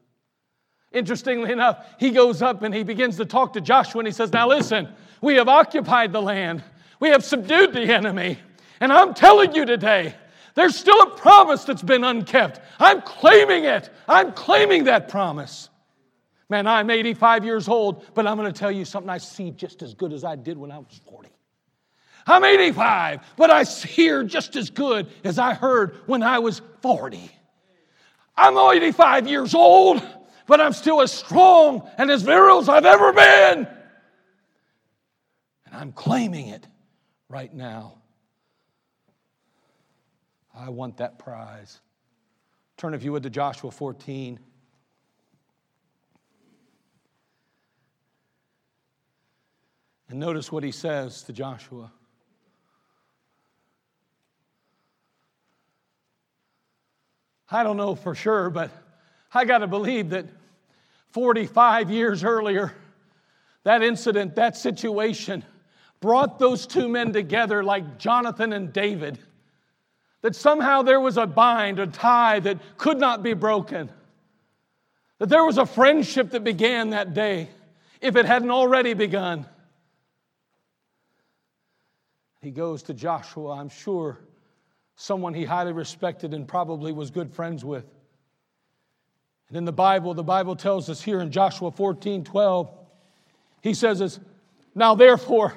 Interestingly 0.91 1.53
enough, 1.53 1.85
he 1.97 2.09
goes 2.09 2.41
up 2.41 2.63
and 2.63 2.75
he 2.75 2.83
begins 2.83 3.15
to 3.15 3.23
talk 3.23 3.53
to 3.53 3.61
Joshua, 3.61 3.99
and 3.99 4.07
he 4.09 4.11
says, 4.11 4.33
Now 4.33 4.49
listen, 4.49 4.89
we 5.21 5.35
have 5.35 5.47
occupied 5.47 6.11
the 6.11 6.21
land, 6.21 6.61
we 6.99 7.07
have 7.07 7.23
subdued 7.23 7.71
the 7.71 7.93
enemy, 7.93 8.39
and 8.81 8.91
I'm 8.91 9.13
telling 9.13 9.55
you 9.55 9.63
today, 9.63 10.15
there's 10.55 10.75
still 10.75 10.99
a 11.03 11.11
promise 11.11 11.63
that's 11.63 11.83
been 11.83 12.03
unkept. 12.03 12.59
I'm 12.79 13.01
claiming 13.01 13.63
it, 13.63 13.89
I'm 14.07 14.33
claiming 14.33 14.85
that 14.85 15.07
promise. 15.07 15.69
Man, 16.49 16.67
I'm 16.67 16.89
85 16.89 17.45
years 17.45 17.69
old, 17.69 18.03
but 18.13 18.27
I'm 18.27 18.35
going 18.35 18.51
to 18.51 18.59
tell 18.59 18.71
you 18.71 18.83
something 18.83 19.09
I 19.09 19.19
see 19.19 19.51
just 19.51 19.81
as 19.83 19.93
good 19.93 20.11
as 20.11 20.25
I 20.25 20.35
did 20.35 20.57
when 20.57 20.69
I 20.69 20.79
was 20.79 20.99
40. 21.09 21.29
I'm 22.27 22.43
85, 22.43 23.21
but 23.37 23.49
I 23.49 23.63
hear 23.63 24.23
just 24.23 24.57
as 24.57 24.69
good 24.69 25.07
as 25.23 25.39
I 25.39 25.53
heard 25.53 25.95
when 26.07 26.23
I 26.23 26.39
was 26.39 26.61
40. 26.81 27.31
I'm 28.35 28.57
85 28.57 29.27
years 29.27 29.55
old, 29.55 30.05
but 30.45 30.59
I'm 30.59 30.73
still 30.73 31.01
as 31.01 31.11
strong 31.11 31.89
and 31.97 32.11
as 32.11 32.23
virile 32.23 32.59
as 32.59 32.67
I've 32.67 32.85
ever 32.85 33.13
been. 33.13 33.67
And 35.65 35.75
I'm 35.75 35.93
claiming 35.93 36.47
it 36.47 36.67
right 37.29 37.53
now. 37.53 38.00
I 40.61 40.69
want 40.69 40.97
that 40.97 41.17
prize. 41.17 41.79
Turn, 42.77 42.93
if 42.93 43.03
you 43.03 43.11
would, 43.13 43.23
to 43.23 43.31
Joshua 43.31 43.71
14. 43.71 44.39
And 50.09 50.19
notice 50.19 50.51
what 50.51 50.63
he 50.63 50.71
says 50.71 51.23
to 51.23 51.33
Joshua. 51.33 51.91
I 57.49 57.63
don't 57.63 57.77
know 57.77 57.95
for 57.95 58.13
sure, 58.13 58.51
but 58.51 58.69
I 59.33 59.45
got 59.45 59.59
to 59.59 59.67
believe 59.67 60.11
that 60.11 60.27
45 61.09 61.89
years 61.89 62.23
earlier, 62.23 62.71
that 63.63 63.81
incident, 63.81 64.35
that 64.35 64.55
situation, 64.55 65.43
brought 66.01 66.37
those 66.37 66.67
two 66.67 66.87
men 66.87 67.13
together 67.13 67.63
like 67.63 67.97
Jonathan 67.97 68.53
and 68.53 68.71
David. 68.71 69.17
That 70.21 70.35
somehow 70.35 70.83
there 70.83 70.99
was 70.99 71.17
a 71.17 71.25
bind, 71.25 71.79
a 71.79 71.87
tie 71.87 72.39
that 72.41 72.59
could 72.77 72.99
not 72.99 73.23
be 73.23 73.33
broken. 73.33 73.91
That 75.17 75.29
there 75.29 75.43
was 75.43 75.57
a 75.57 75.65
friendship 75.65 76.31
that 76.31 76.43
began 76.43 76.91
that 76.91 77.13
day, 77.13 77.49
if 78.01 78.15
it 78.15 78.25
hadn't 78.25 78.51
already 78.51 78.93
begun. 78.93 79.45
He 82.41 82.51
goes 82.51 82.83
to 82.83 82.93
Joshua, 82.93 83.51
I'm 83.51 83.69
sure 83.69 84.19
someone 84.95 85.33
he 85.33 85.45
highly 85.45 85.73
respected 85.73 86.33
and 86.33 86.47
probably 86.47 86.91
was 86.91 87.11
good 87.11 87.31
friends 87.31 87.63
with. 87.63 87.85
And 89.49 89.57
in 89.57 89.65
the 89.65 89.71
Bible, 89.71 90.13
the 90.13 90.23
Bible 90.23 90.55
tells 90.55 90.89
us 90.89 91.01
here 91.01 91.19
in 91.19 91.31
Joshua 91.31 91.71
14 91.71 92.23
12, 92.23 92.69
he 93.61 93.73
says 93.73 93.99
this, 93.99 94.19
Now 94.73 94.95
therefore, 94.95 95.53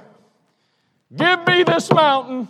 give 1.15 1.47
me 1.47 1.63
this 1.63 1.91
mountain 1.93 2.49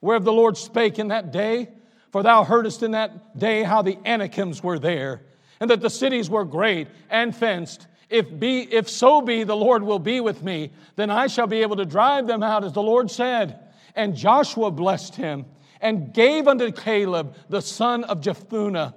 whereof 0.00 0.24
the 0.24 0.32
Lord 0.32 0.56
spake 0.56 0.98
in 0.98 1.08
that 1.08 1.32
day, 1.32 1.68
for 2.10 2.22
thou 2.22 2.44
heardest 2.44 2.82
in 2.82 2.92
that 2.92 3.38
day 3.38 3.62
how 3.62 3.82
the 3.82 3.98
Anakims 4.04 4.62
were 4.62 4.78
there, 4.78 5.22
and 5.60 5.70
that 5.70 5.80
the 5.80 5.90
cities 5.90 6.28
were 6.28 6.44
great 6.44 6.88
and 7.08 7.34
fenced. 7.34 7.86
If, 8.08 8.38
be, 8.38 8.62
if 8.62 8.88
so 8.88 9.20
be 9.22 9.44
the 9.44 9.56
Lord 9.56 9.82
will 9.82 9.98
be 10.00 10.20
with 10.20 10.42
me, 10.42 10.72
then 10.96 11.10
I 11.10 11.28
shall 11.28 11.46
be 11.46 11.62
able 11.62 11.76
to 11.76 11.84
drive 11.84 12.26
them 12.26 12.42
out, 12.42 12.64
as 12.64 12.72
the 12.72 12.82
Lord 12.82 13.10
said. 13.10 13.60
And 13.94 14.16
Joshua 14.16 14.70
blessed 14.70 15.14
him 15.14 15.46
and 15.80 16.12
gave 16.12 16.48
unto 16.48 16.72
Caleb, 16.72 17.36
the 17.48 17.62
son 17.62 18.04
of 18.04 18.20
Jephunneh, 18.20 18.92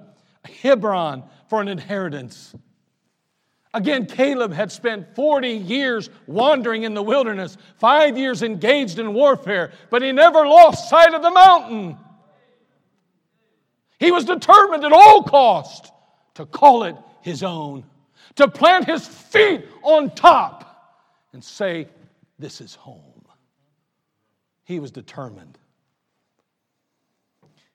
Hebron 0.62 1.22
for 1.48 1.60
an 1.60 1.68
inheritance. 1.68 2.54
Again, 3.74 4.06
Caleb 4.06 4.52
had 4.52 4.70
spent 4.70 5.16
40 5.16 5.48
years 5.48 6.08
wandering 6.28 6.84
in 6.84 6.94
the 6.94 7.02
wilderness, 7.02 7.58
five 7.76 8.16
years 8.16 8.44
engaged 8.44 9.00
in 9.00 9.12
warfare, 9.12 9.72
but 9.90 10.00
he 10.00 10.12
never 10.12 10.46
lost 10.46 10.88
sight 10.88 11.12
of 11.12 11.22
the 11.22 11.30
mountain. 11.32 11.98
He 13.98 14.12
was 14.12 14.24
determined 14.24 14.84
at 14.84 14.92
all 14.92 15.24
cost 15.24 15.92
to 16.34 16.46
call 16.46 16.84
it 16.84 16.94
his 17.22 17.42
own, 17.42 17.84
to 18.36 18.46
plant 18.46 18.86
his 18.86 19.04
feet 19.08 19.66
on 19.82 20.14
top 20.14 21.04
and 21.32 21.42
say, 21.42 21.88
This 22.38 22.60
is 22.60 22.76
home. 22.76 23.26
He 24.62 24.78
was 24.78 24.92
determined. 24.92 25.58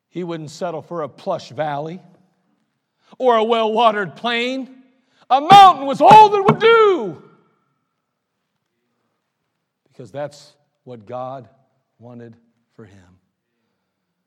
He 0.07 0.23
wouldn't 0.23 0.51
settle 0.51 0.81
for 0.81 1.01
a 1.01 1.09
plush 1.09 1.49
valley 1.49 1.99
or 3.17 3.35
a 3.35 3.43
well 3.43 3.73
watered 3.73 4.15
plain. 4.15 4.78
A 5.29 5.41
mountain 5.41 5.85
was 5.85 6.01
all 6.01 6.29
that 6.29 6.41
would 6.43 6.59
do. 6.59 7.21
Because 9.87 10.11
that's 10.11 10.55
what 10.83 11.05
God 11.05 11.49
wanted 11.99 12.35
for 12.73 12.85
him. 12.85 13.19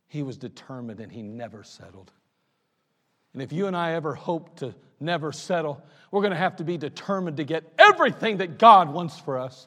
He 0.08 0.22
was 0.22 0.36
determined 0.36 1.00
and 1.00 1.10
he 1.10 1.22
never 1.22 1.64
settled. 1.64 2.12
And 3.32 3.42
if 3.42 3.52
you 3.52 3.66
and 3.66 3.76
I 3.76 3.92
ever 3.92 4.14
hope 4.14 4.56
to 4.58 4.74
never 5.00 5.32
settle, 5.32 5.82
we're 6.10 6.20
going 6.20 6.32
to 6.32 6.36
have 6.36 6.56
to 6.56 6.64
be 6.64 6.76
determined 6.76 7.38
to 7.38 7.44
get 7.44 7.64
everything 7.78 8.36
that 8.36 8.58
God 8.58 8.92
wants 8.92 9.18
for 9.18 9.38
us. 9.38 9.66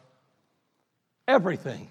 Everything. 1.27 1.89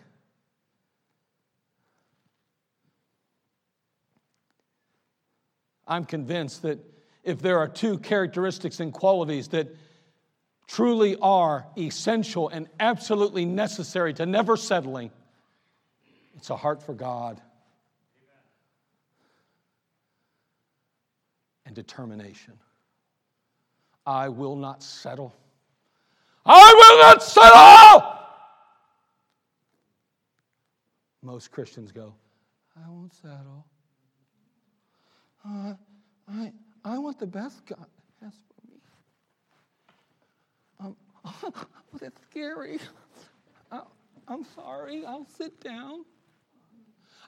I'm 5.86 6.04
convinced 6.04 6.62
that 6.62 6.78
if 7.24 7.40
there 7.40 7.58
are 7.58 7.68
two 7.68 7.98
characteristics 7.98 8.80
and 8.80 8.92
qualities 8.92 9.48
that 9.48 9.74
truly 10.66 11.16
are 11.20 11.66
essential 11.76 12.48
and 12.48 12.68
absolutely 12.78 13.44
necessary 13.44 14.12
to 14.14 14.26
never 14.26 14.56
settling, 14.56 15.10
it's 16.36 16.50
a 16.50 16.56
heart 16.56 16.82
for 16.82 16.94
God 16.94 17.40
and 21.64 21.74
determination. 21.74 22.54
I 24.06 24.28
will 24.28 24.56
not 24.56 24.82
settle. 24.82 25.34
I 26.44 26.74
will 26.76 26.98
not 27.00 27.22
settle! 27.22 28.10
Most 31.22 31.50
Christians 31.50 31.90
go, 31.90 32.14
I 32.76 32.90
won't 32.90 33.14
settle. 33.14 33.64
Uh, 35.46 35.74
I, 36.28 36.52
I 36.84 36.98
want 36.98 37.18
the 37.18 37.26
best 37.26 37.64
God 37.66 37.86
has 38.22 38.32
for 38.32 38.68
me. 38.70 38.80
Um, 40.80 40.96
oh, 41.24 41.52
that's 42.00 42.20
scary. 42.30 42.78
I, 43.72 43.80
I'm 44.28 44.44
sorry. 44.54 45.04
I'll 45.06 45.26
sit 45.36 45.60
down. 45.60 46.04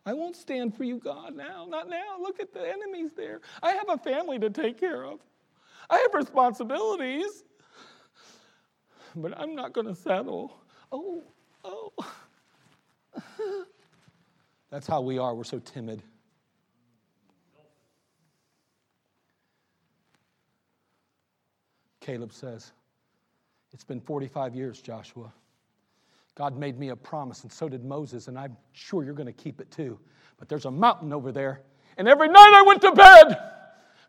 I 0.04 0.12
won't 0.12 0.36
stand 0.36 0.76
for 0.76 0.84
you, 0.84 0.98
God, 0.98 1.34
now. 1.34 1.66
Not 1.68 1.88
now. 1.88 2.16
Look 2.20 2.38
at 2.38 2.52
the 2.52 2.68
enemies 2.68 3.12
there. 3.16 3.40
I 3.62 3.72
have 3.72 3.88
a 3.88 3.98
family 3.98 4.38
to 4.38 4.50
take 4.50 4.78
care 4.78 5.04
of, 5.04 5.20
I 5.90 5.98
have 5.98 6.14
responsibilities. 6.14 7.44
But 9.18 9.38
I'm 9.40 9.54
not 9.54 9.72
going 9.72 9.86
to 9.86 9.94
settle. 9.94 10.61
Oh, 10.92 11.22
oh. 11.64 11.92
That's 14.70 14.86
how 14.86 15.00
we 15.00 15.16
are. 15.16 15.34
We're 15.34 15.44
so 15.44 15.59
timid. 15.59 16.02
Caleb 22.07 22.32
says, 22.32 22.70
It's 23.72 23.82
been 23.82 24.00
45 24.00 24.54
years, 24.54 24.80
Joshua. 24.80 25.32
God 26.36 26.57
made 26.57 26.78
me 26.78 26.90
a 26.90 26.96
promise, 26.96 27.42
and 27.42 27.50
so 27.50 27.68
did 27.68 27.84
Moses, 27.84 28.28
and 28.28 28.38
I'm 28.38 28.57
sure 28.72 29.02
you're 29.02 29.12
going 29.12 29.26
to 29.26 29.32
keep 29.32 29.61
it 29.61 29.72
too. 29.72 29.98
But 30.38 30.48
there's 30.48 30.66
a 30.66 30.70
mountain 30.70 31.12
over 31.12 31.32
there, 31.32 31.62
and 31.96 32.07
every 32.07 32.28
night 32.28 32.52
I 32.54 32.62
went 32.62 32.80
to 32.82 32.92
bed 32.92 33.38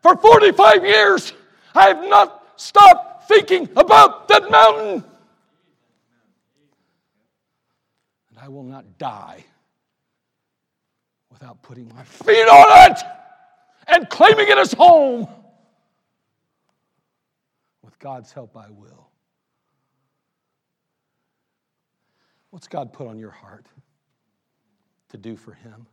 for 0.00 0.16
45 0.16 0.84
years, 0.84 1.32
I 1.74 1.88
have 1.88 2.08
not 2.08 2.60
stopped 2.60 3.26
thinking 3.26 3.68
about 3.74 4.28
that 4.28 4.48
mountain. 4.48 5.04
And 8.30 8.38
I 8.40 8.46
will 8.46 8.62
not 8.62 8.98
die 8.98 9.44
without 11.32 11.62
putting 11.62 11.92
my 11.92 12.04
feet 12.04 12.46
on 12.46 12.92
it 12.92 12.98
and 13.88 14.08
claiming 14.08 14.46
it 14.48 14.58
as 14.58 14.72
home. 14.72 15.26
God's 17.98 18.32
help, 18.32 18.56
I 18.56 18.70
will. 18.70 19.08
What's 22.50 22.68
God 22.68 22.92
put 22.92 23.06
on 23.06 23.18
your 23.18 23.30
heart 23.30 23.66
to 25.10 25.16
do 25.16 25.36
for 25.36 25.52
Him 25.52 25.86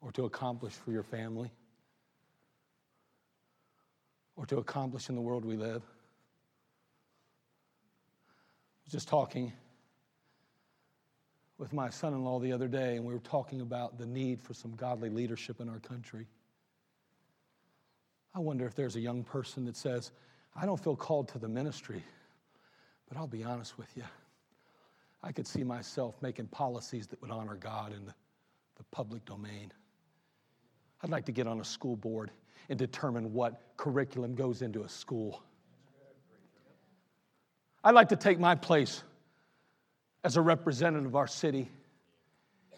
or 0.00 0.10
to 0.12 0.24
accomplish 0.24 0.72
for 0.72 0.90
your 0.90 1.02
family 1.02 1.50
or 4.36 4.46
to 4.46 4.58
accomplish 4.58 5.08
in 5.08 5.14
the 5.14 5.20
world 5.20 5.44
we 5.44 5.56
live? 5.56 5.82
I 8.22 8.82
was 8.84 8.92
just 8.92 9.08
talking 9.08 9.52
with 11.58 11.72
my 11.72 11.88
son 11.88 12.12
in 12.12 12.22
law 12.22 12.38
the 12.38 12.52
other 12.52 12.68
day, 12.68 12.96
and 12.96 13.04
we 13.04 13.14
were 13.14 13.20
talking 13.20 13.60
about 13.60 13.98
the 13.98 14.06
need 14.06 14.40
for 14.40 14.54
some 14.54 14.74
godly 14.76 15.08
leadership 15.08 15.60
in 15.60 15.68
our 15.68 15.80
country. 15.80 16.26
I 18.36 18.38
wonder 18.38 18.66
if 18.66 18.74
there's 18.74 18.96
a 18.96 19.00
young 19.00 19.24
person 19.24 19.64
that 19.64 19.78
says, 19.78 20.12
I 20.54 20.66
don't 20.66 20.78
feel 20.78 20.94
called 20.94 21.28
to 21.28 21.38
the 21.38 21.48
ministry, 21.48 22.04
but 23.08 23.16
I'll 23.16 23.26
be 23.26 23.42
honest 23.42 23.78
with 23.78 23.88
you. 23.96 24.02
I 25.22 25.32
could 25.32 25.46
see 25.46 25.64
myself 25.64 26.20
making 26.20 26.48
policies 26.48 27.06
that 27.06 27.22
would 27.22 27.30
honor 27.30 27.54
God 27.54 27.94
in 27.94 28.04
the, 28.04 28.14
the 28.76 28.82
public 28.92 29.24
domain. 29.24 29.72
I'd 31.02 31.08
like 31.08 31.24
to 31.24 31.32
get 31.32 31.46
on 31.46 31.60
a 31.60 31.64
school 31.64 31.96
board 31.96 32.30
and 32.68 32.78
determine 32.78 33.32
what 33.32 33.58
curriculum 33.78 34.34
goes 34.34 34.60
into 34.60 34.82
a 34.82 34.88
school. 34.88 35.42
I'd 37.82 37.94
like 37.94 38.10
to 38.10 38.16
take 38.16 38.38
my 38.38 38.54
place 38.54 39.02
as 40.24 40.36
a 40.36 40.42
representative 40.42 41.06
of 41.06 41.16
our 41.16 41.26
city 41.26 41.70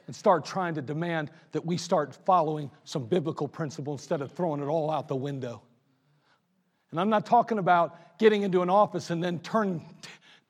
and 0.08 0.16
start 0.16 0.44
trying 0.44 0.74
to 0.74 0.82
demand 0.82 1.30
that 1.52 1.64
we 1.64 1.76
start 1.76 2.16
following 2.24 2.70
some 2.84 3.04
biblical 3.04 3.46
principle 3.46 3.92
instead 3.92 4.22
of 4.22 4.32
throwing 4.32 4.60
it 4.60 4.66
all 4.66 4.90
out 4.90 5.06
the 5.06 5.14
window. 5.14 5.62
And 6.90 6.98
I'm 6.98 7.10
not 7.10 7.26
talking 7.26 7.58
about 7.58 8.18
getting 8.18 8.42
into 8.42 8.62
an 8.62 8.70
office 8.70 9.10
and 9.10 9.22
then 9.22 9.38
turn 9.40 9.84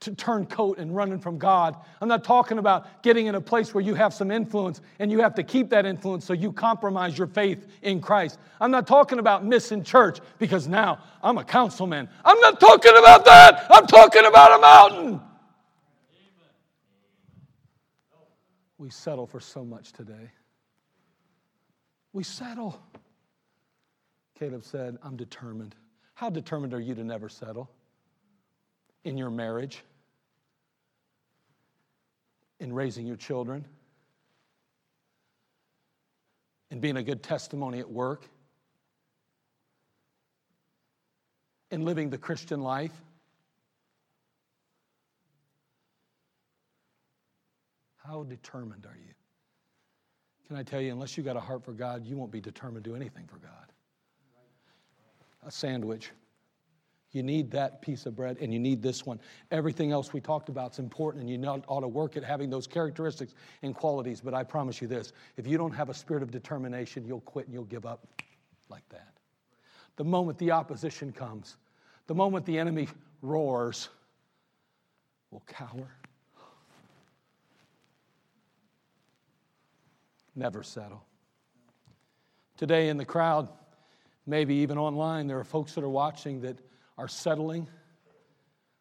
to 0.01 0.15
turn 0.15 0.47
coat 0.47 0.79
and 0.79 0.95
running 0.95 1.19
from 1.19 1.39
God. 1.39 1.75
I'm 2.01 2.07
not 2.07 2.23
talking 2.23 2.59
about 2.59 3.03
getting 3.03 3.27
in 3.27 3.35
a 3.35 3.41
place 3.41 3.75
where 3.75 3.83
you 3.83 3.95
have 3.95 4.15
some 4.15 4.31
influence 4.31 4.81
and 5.01 5.11
you 5.11 5.19
have 5.19 5.35
to 5.35 5.43
keep 5.43 5.71
that 5.71 5.87
influence 5.87 6.25
so 6.25 6.35
you 6.35 6.53
compromise 6.53 7.19
your 7.19 7.27
faith 7.27 7.67
in 7.83 8.01
Christ. 8.01 8.39
I'm 8.61 8.71
not 8.71 8.87
talking 8.87 9.19
about 9.19 9.45
missing 9.45 9.83
church 9.83 10.21
because 10.39 10.69
now 10.69 11.01
I'm 11.21 11.37
a 11.37 11.43
councilman. 11.43 12.09
I'm 12.25 12.39
not 12.39 12.61
talking 12.61 12.97
about 12.97 13.25
that. 13.25 13.67
I'm 13.71 13.89
talking 13.89 14.25
about 14.25 14.57
a 14.57 14.61
mountain. 14.61 15.28
We 18.79 18.91
settle 18.91 19.27
for 19.27 19.41
so 19.41 19.65
much 19.65 19.93
today. 19.93 20.31
We 22.13 22.23
settle. 22.23 22.81
Caleb 24.39 24.65
said, 24.65 24.99
I'm 25.03 25.17
determined. 25.17 25.75
How 26.15 26.31
determined 26.31 26.73
are 26.73 26.81
you 26.81 26.95
to 26.95 27.05
never 27.05 27.29
settle? 27.29 27.69
In 29.05 29.19
your 29.19 29.31
marriage? 29.31 29.83
In 32.61 32.73
raising 32.73 33.07
your 33.07 33.17
children? 33.17 33.65
In 36.71 36.81
being 36.81 36.97
a 36.97 37.03
good 37.03 37.23
testimony 37.23 37.81
at 37.81 37.91
work? 37.91 38.29
In 41.71 41.85
living 41.85 42.11
the 42.11 42.19
Christian 42.19 42.63
life? 42.63 42.93
How 48.09 48.23
determined 48.23 48.87
are 48.87 48.97
you? 48.97 49.13
Can 50.47 50.57
I 50.57 50.63
tell 50.63 50.81
you, 50.81 50.93
unless 50.93 51.19
you 51.19 51.23
got 51.23 51.37
a 51.37 51.41
heart 51.41 51.63
for 51.63 51.73
God, 51.73 52.07
you 52.07 52.17
won't 52.17 52.31
be 52.31 52.41
determined 52.41 52.83
to 52.85 52.91
do 52.91 52.97
anything 52.97 53.27
for 53.27 53.37
God. 53.37 53.73
A 55.47 55.51
sandwich. 55.51 56.11
You 57.13 57.23
need 57.23 57.51
that 57.51 57.83
piece 57.83 58.07
of 58.07 58.17
bread 58.17 58.39
and 58.41 58.53
you 58.53 58.59
need 58.59 58.83
this 58.83 59.05
one. 59.05 59.21
Everything 59.51 59.93
else 59.93 60.13
we 60.13 60.21
talked 60.21 60.49
about 60.49 60.73
is 60.73 60.79
important 60.79 61.23
and 61.23 61.31
you 61.31 61.39
ought 61.69 61.81
to 61.81 61.89
work 61.89 62.17
at 62.17 62.25
having 62.25 62.49
those 62.49 62.67
characteristics 62.67 63.35
and 63.63 63.75
qualities. 63.75 64.23
But 64.23 64.33
I 64.33 64.43
promise 64.43 64.81
you 64.81 64.89
this 64.89 65.13
if 65.37 65.47
you 65.47 65.59
don't 65.59 65.73
have 65.73 65.91
a 65.91 65.95
spirit 65.95 66.23
of 66.23 66.31
determination, 66.31 67.05
you'll 67.07 67.21
quit 67.21 67.45
and 67.47 67.53
you'll 67.53 67.65
give 67.65 67.85
up 67.85 68.07
like 68.71 68.89
that. 68.89 69.13
The 69.97 70.05
moment 70.05 70.39
the 70.39 70.51
opposition 70.51 71.13
comes, 71.13 71.57
the 72.07 72.15
moment 72.15 72.47
the 72.47 72.59
enemy 72.59 72.89
roars, 73.21 73.91
we'll 75.31 75.43
cower. 75.47 75.91
Never 80.39 80.63
settle. 80.63 81.05
Today 82.59 82.91
in 82.91 82.97
the 82.97 83.05
crowd, 83.05 83.49
maybe 84.25 84.55
even 84.55 84.79
online, 84.79 85.27
there 85.27 85.41
are 85.41 85.45
folks 85.45 85.75
that 85.75 85.83
are 85.83 85.89
watching 85.89 86.43
that 86.43 86.61
are 86.97 87.09
settling 87.09 87.69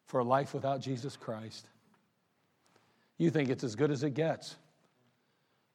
for 0.06 0.20
a 0.20 0.24
life 0.24 0.54
without 0.54 0.80
Jesus 0.80 1.16
Christ. 1.16 1.66
You 3.16 3.30
think 3.30 3.50
it's 3.50 3.64
as 3.64 3.74
good 3.74 3.90
as 3.90 4.04
it 4.04 4.14
gets. 4.14 4.54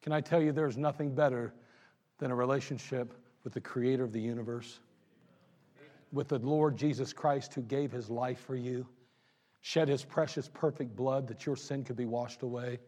Can 0.01 0.13
I 0.13 0.21
tell 0.21 0.41
you 0.41 0.53
there's 0.53 0.77
nothing 0.77 1.13
better 1.13 1.53
than 2.17 2.31
a 2.31 2.35
relationship 2.35 3.13
with 3.43 3.51
the 3.51 3.59
creator 3.59 4.05
of 4.05 4.13
the 4.13 4.21
universe? 4.21 4.79
With 6.13 6.29
the 6.29 6.39
Lord 6.39 6.77
Jesus 6.77 7.11
Christ 7.11 7.53
who 7.55 7.61
gave 7.61 7.91
his 7.91 8.09
life 8.09 8.39
for 8.39 8.55
you, 8.55 8.87
shed 9.59 9.89
his 9.89 10.05
precious, 10.05 10.49
perfect 10.53 10.95
blood 10.95 11.27
that 11.27 11.45
your 11.45 11.57
sin 11.57 11.83
could 11.83 11.97
be 11.97 12.05
washed 12.05 12.41
away. 12.41 12.79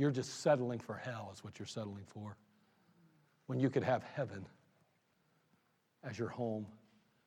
You're 0.00 0.10
just 0.10 0.40
settling 0.40 0.78
for 0.78 0.94
hell, 0.94 1.28
is 1.30 1.44
what 1.44 1.58
you're 1.58 1.66
settling 1.66 2.04
for. 2.06 2.34
When 3.48 3.60
you 3.60 3.68
could 3.68 3.84
have 3.84 4.02
heaven 4.02 4.46
as 6.02 6.18
your 6.18 6.30
home, 6.30 6.66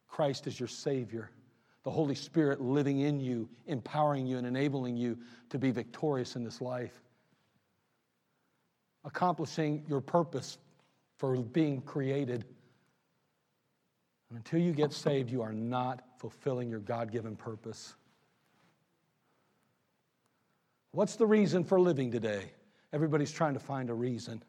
Christ 0.07 0.47
as 0.47 0.59
your 0.59 0.67
Savior, 0.67 1.29
the 1.83 1.91
Holy 1.91 2.15
Spirit 2.15 2.61
living 2.61 3.01
in 3.01 3.19
you, 3.19 3.47
empowering 3.67 4.25
you, 4.25 4.39
and 4.39 4.47
enabling 4.47 4.97
you 4.97 5.19
to 5.51 5.59
be 5.59 5.69
victorious 5.69 6.35
in 6.35 6.43
this 6.43 6.61
life, 6.61 6.99
accomplishing 9.05 9.85
your 9.87 10.01
purpose 10.01 10.57
for 11.19 11.35
being 11.35 11.79
created. 11.79 12.43
And 14.31 14.39
until 14.39 14.59
you 14.59 14.71
get 14.71 14.93
saved, 14.93 15.29
you 15.29 15.43
are 15.43 15.53
not 15.53 16.03
fulfilling 16.17 16.71
your 16.71 16.79
God 16.79 17.11
given 17.11 17.35
purpose. 17.35 17.93
What's 20.89 21.17
the 21.17 21.27
reason 21.27 21.65
for 21.65 21.79
living 21.79 22.09
today? 22.09 22.53
Everybody's 22.93 23.31
trying 23.31 23.55
to 23.55 23.59
find 23.59 23.89
a 23.89 23.93
reason. 23.93 24.41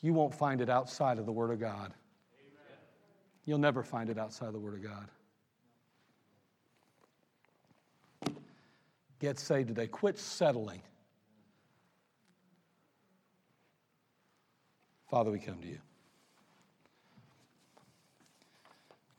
You 0.00 0.14
won't 0.14 0.32
find 0.32 0.60
it 0.60 0.70
outside 0.70 1.18
of 1.18 1.26
the 1.26 1.32
Word 1.32 1.50
of 1.50 1.58
God. 1.58 1.92
Amen. 2.38 2.78
You'll 3.44 3.58
never 3.58 3.82
find 3.82 4.08
it 4.08 4.18
outside 4.18 4.46
of 4.46 4.52
the 4.52 4.60
Word 4.60 4.74
of 4.74 4.82
God. 4.82 5.10
Get 9.18 9.38
saved 9.38 9.68
today. 9.68 9.88
Quit 9.88 10.18
settling. 10.18 10.80
Father, 15.10 15.30
we 15.30 15.38
come 15.38 15.60
to 15.62 15.66
you. 15.66 15.78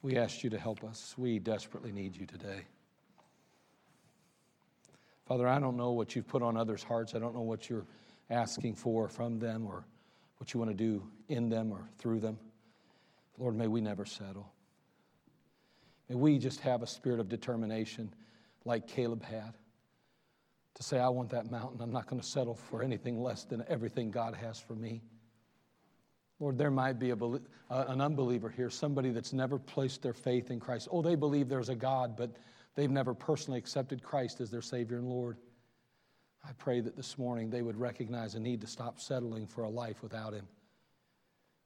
We 0.02 0.16
ask 0.16 0.44
you 0.44 0.50
to 0.52 0.60
help 0.60 0.86
us. 0.86 1.16
We 1.18 1.40
desperately 1.40 1.92
need 1.92 2.16
you 2.16 2.26
today. 2.26 2.62
Father, 5.26 5.48
I 5.48 5.60
don't 5.60 5.76
know 5.76 5.92
what 5.92 6.16
you've 6.16 6.28
put 6.28 6.42
on 6.42 6.56
others' 6.56 6.84
hearts. 6.84 7.14
I 7.14 7.20
don't 7.20 7.34
know 7.36 7.42
what 7.42 7.70
you're 7.70 7.86
asking 8.30 8.76
for 8.76 9.08
from 9.08 9.40
them 9.40 9.66
or 9.66 9.86
what 10.38 10.54
you 10.54 10.60
want 10.60 10.72
to 10.72 10.78
do 10.78 11.04
in 11.30 11.50
them 11.50 11.72
or 11.72 11.90
through 11.98 12.20
them. 12.20 12.38
Lord, 13.38 13.56
may 13.56 13.68
we 13.68 13.82
never 13.82 14.06
settle. 14.06 14.52
May 16.10 16.16
we 16.16 16.38
just 16.38 16.60
have 16.62 16.82
a 16.82 16.88
spirit 16.88 17.20
of 17.20 17.30
determination 17.30 18.14
like 18.66 18.88
Caleb 18.88 19.24
had 19.24 19.54
to 20.78 20.84
say, 20.84 21.00
I 21.00 21.10
want 21.10 21.30
that 21.32 21.50
mountain. 21.50 21.82
I'm 21.82 21.92
not 21.92 22.08
going 22.08 22.22
to 22.22 22.28
settle 22.28 22.54
for 22.54 22.84
anything 22.84 23.20
less 23.20 23.46
than 23.46 23.64
everything 23.68 24.12
God 24.12 24.36
has 24.36 24.60
for 24.60 24.76
me. 24.76 25.02
Lord, 26.40 26.56
there 26.56 26.70
might 26.70 27.00
be 27.00 27.10
a, 27.10 27.16
uh, 27.16 27.40
an 27.70 28.00
unbeliever 28.00 28.48
here, 28.48 28.70
somebody 28.70 29.10
that's 29.10 29.34
never 29.34 29.58
placed 29.58 30.04
their 30.04 30.14
faith 30.14 30.52
in 30.52 30.60
Christ. 30.60 30.88
Oh, 30.92 31.02
they 31.02 31.16
believe 31.16 31.50
there's 31.50 31.70
a 31.70 31.76
God, 31.76 32.16
but 32.16 32.30
they've 32.76 32.92
never 32.92 33.16
personally 33.16 33.58
accepted 33.58 34.04
Christ 34.04 34.40
as 34.40 34.52
their 34.52 34.62
Savior 34.62 34.98
and 34.98 35.10
Lord. 35.10 35.38
I 36.46 36.52
pray 36.58 36.80
that 36.80 36.96
this 36.96 37.18
morning 37.18 37.50
they 37.50 37.62
would 37.62 37.78
recognize 37.78 38.36
a 38.36 38.40
need 38.40 38.62
to 38.62 38.68
stop 38.68 39.00
settling 39.00 39.48
for 39.48 39.64
a 39.64 39.70
life 39.70 40.02
without 40.02 40.34
Him 40.34 40.48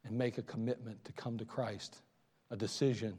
and 0.06 0.18
make 0.18 0.38
a 0.38 0.44
commitment 0.44 1.04
to 1.06 1.12
come 1.14 1.38
to 1.38 1.46
Christ, 1.46 1.98
a 2.50 2.56
decision 2.56 3.18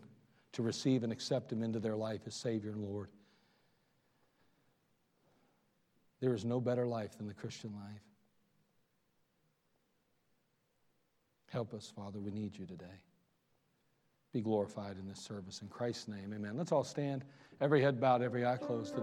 to 0.52 0.62
receive 0.62 1.02
and 1.02 1.12
accept 1.12 1.52
Him 1.52 1.62
into 1.62 1.78
their 1.78 1.96
life 1.96 2.22
as 2.26 2.34
Savior 2.34 2.70
and 2.70 2.82
Lord. 2.82 3.08
There 6.20 6.34
is 6.34 6.44
no 6.44 6.60
better 6.60 6.86
life 6.86 7.16
than 7.18 7.26
the 7.26 7.34
Christian 7.34 7.72
life. 7.74 8.02
Help 11.50 11.74
us, 11.74 11.92
Father. 11.94 12.18
We 12.18 12.30
need 12.30 12.56
you 12.56 12.64
today. 12.64 13.02
Be 14.32 14.40
glorified 14.40 14.96
in 14.98 15.06
this 15.06 15.18
service. 15.18 15.60
In 15.60 15.68
Christ's 15.68 16.08
name, 16.08 16.32
amen. 16.34 16.56
Let's 16.56 16.72
all 16.72 16.84
stand. 16.84 17.24
Every 17.60 17.82
head 17.82 18.00
bowed, 18.00 18.22
every 18.22 18.46
eye 18.46 18.56
closed 18.56 18.94
today. 18.94 19.00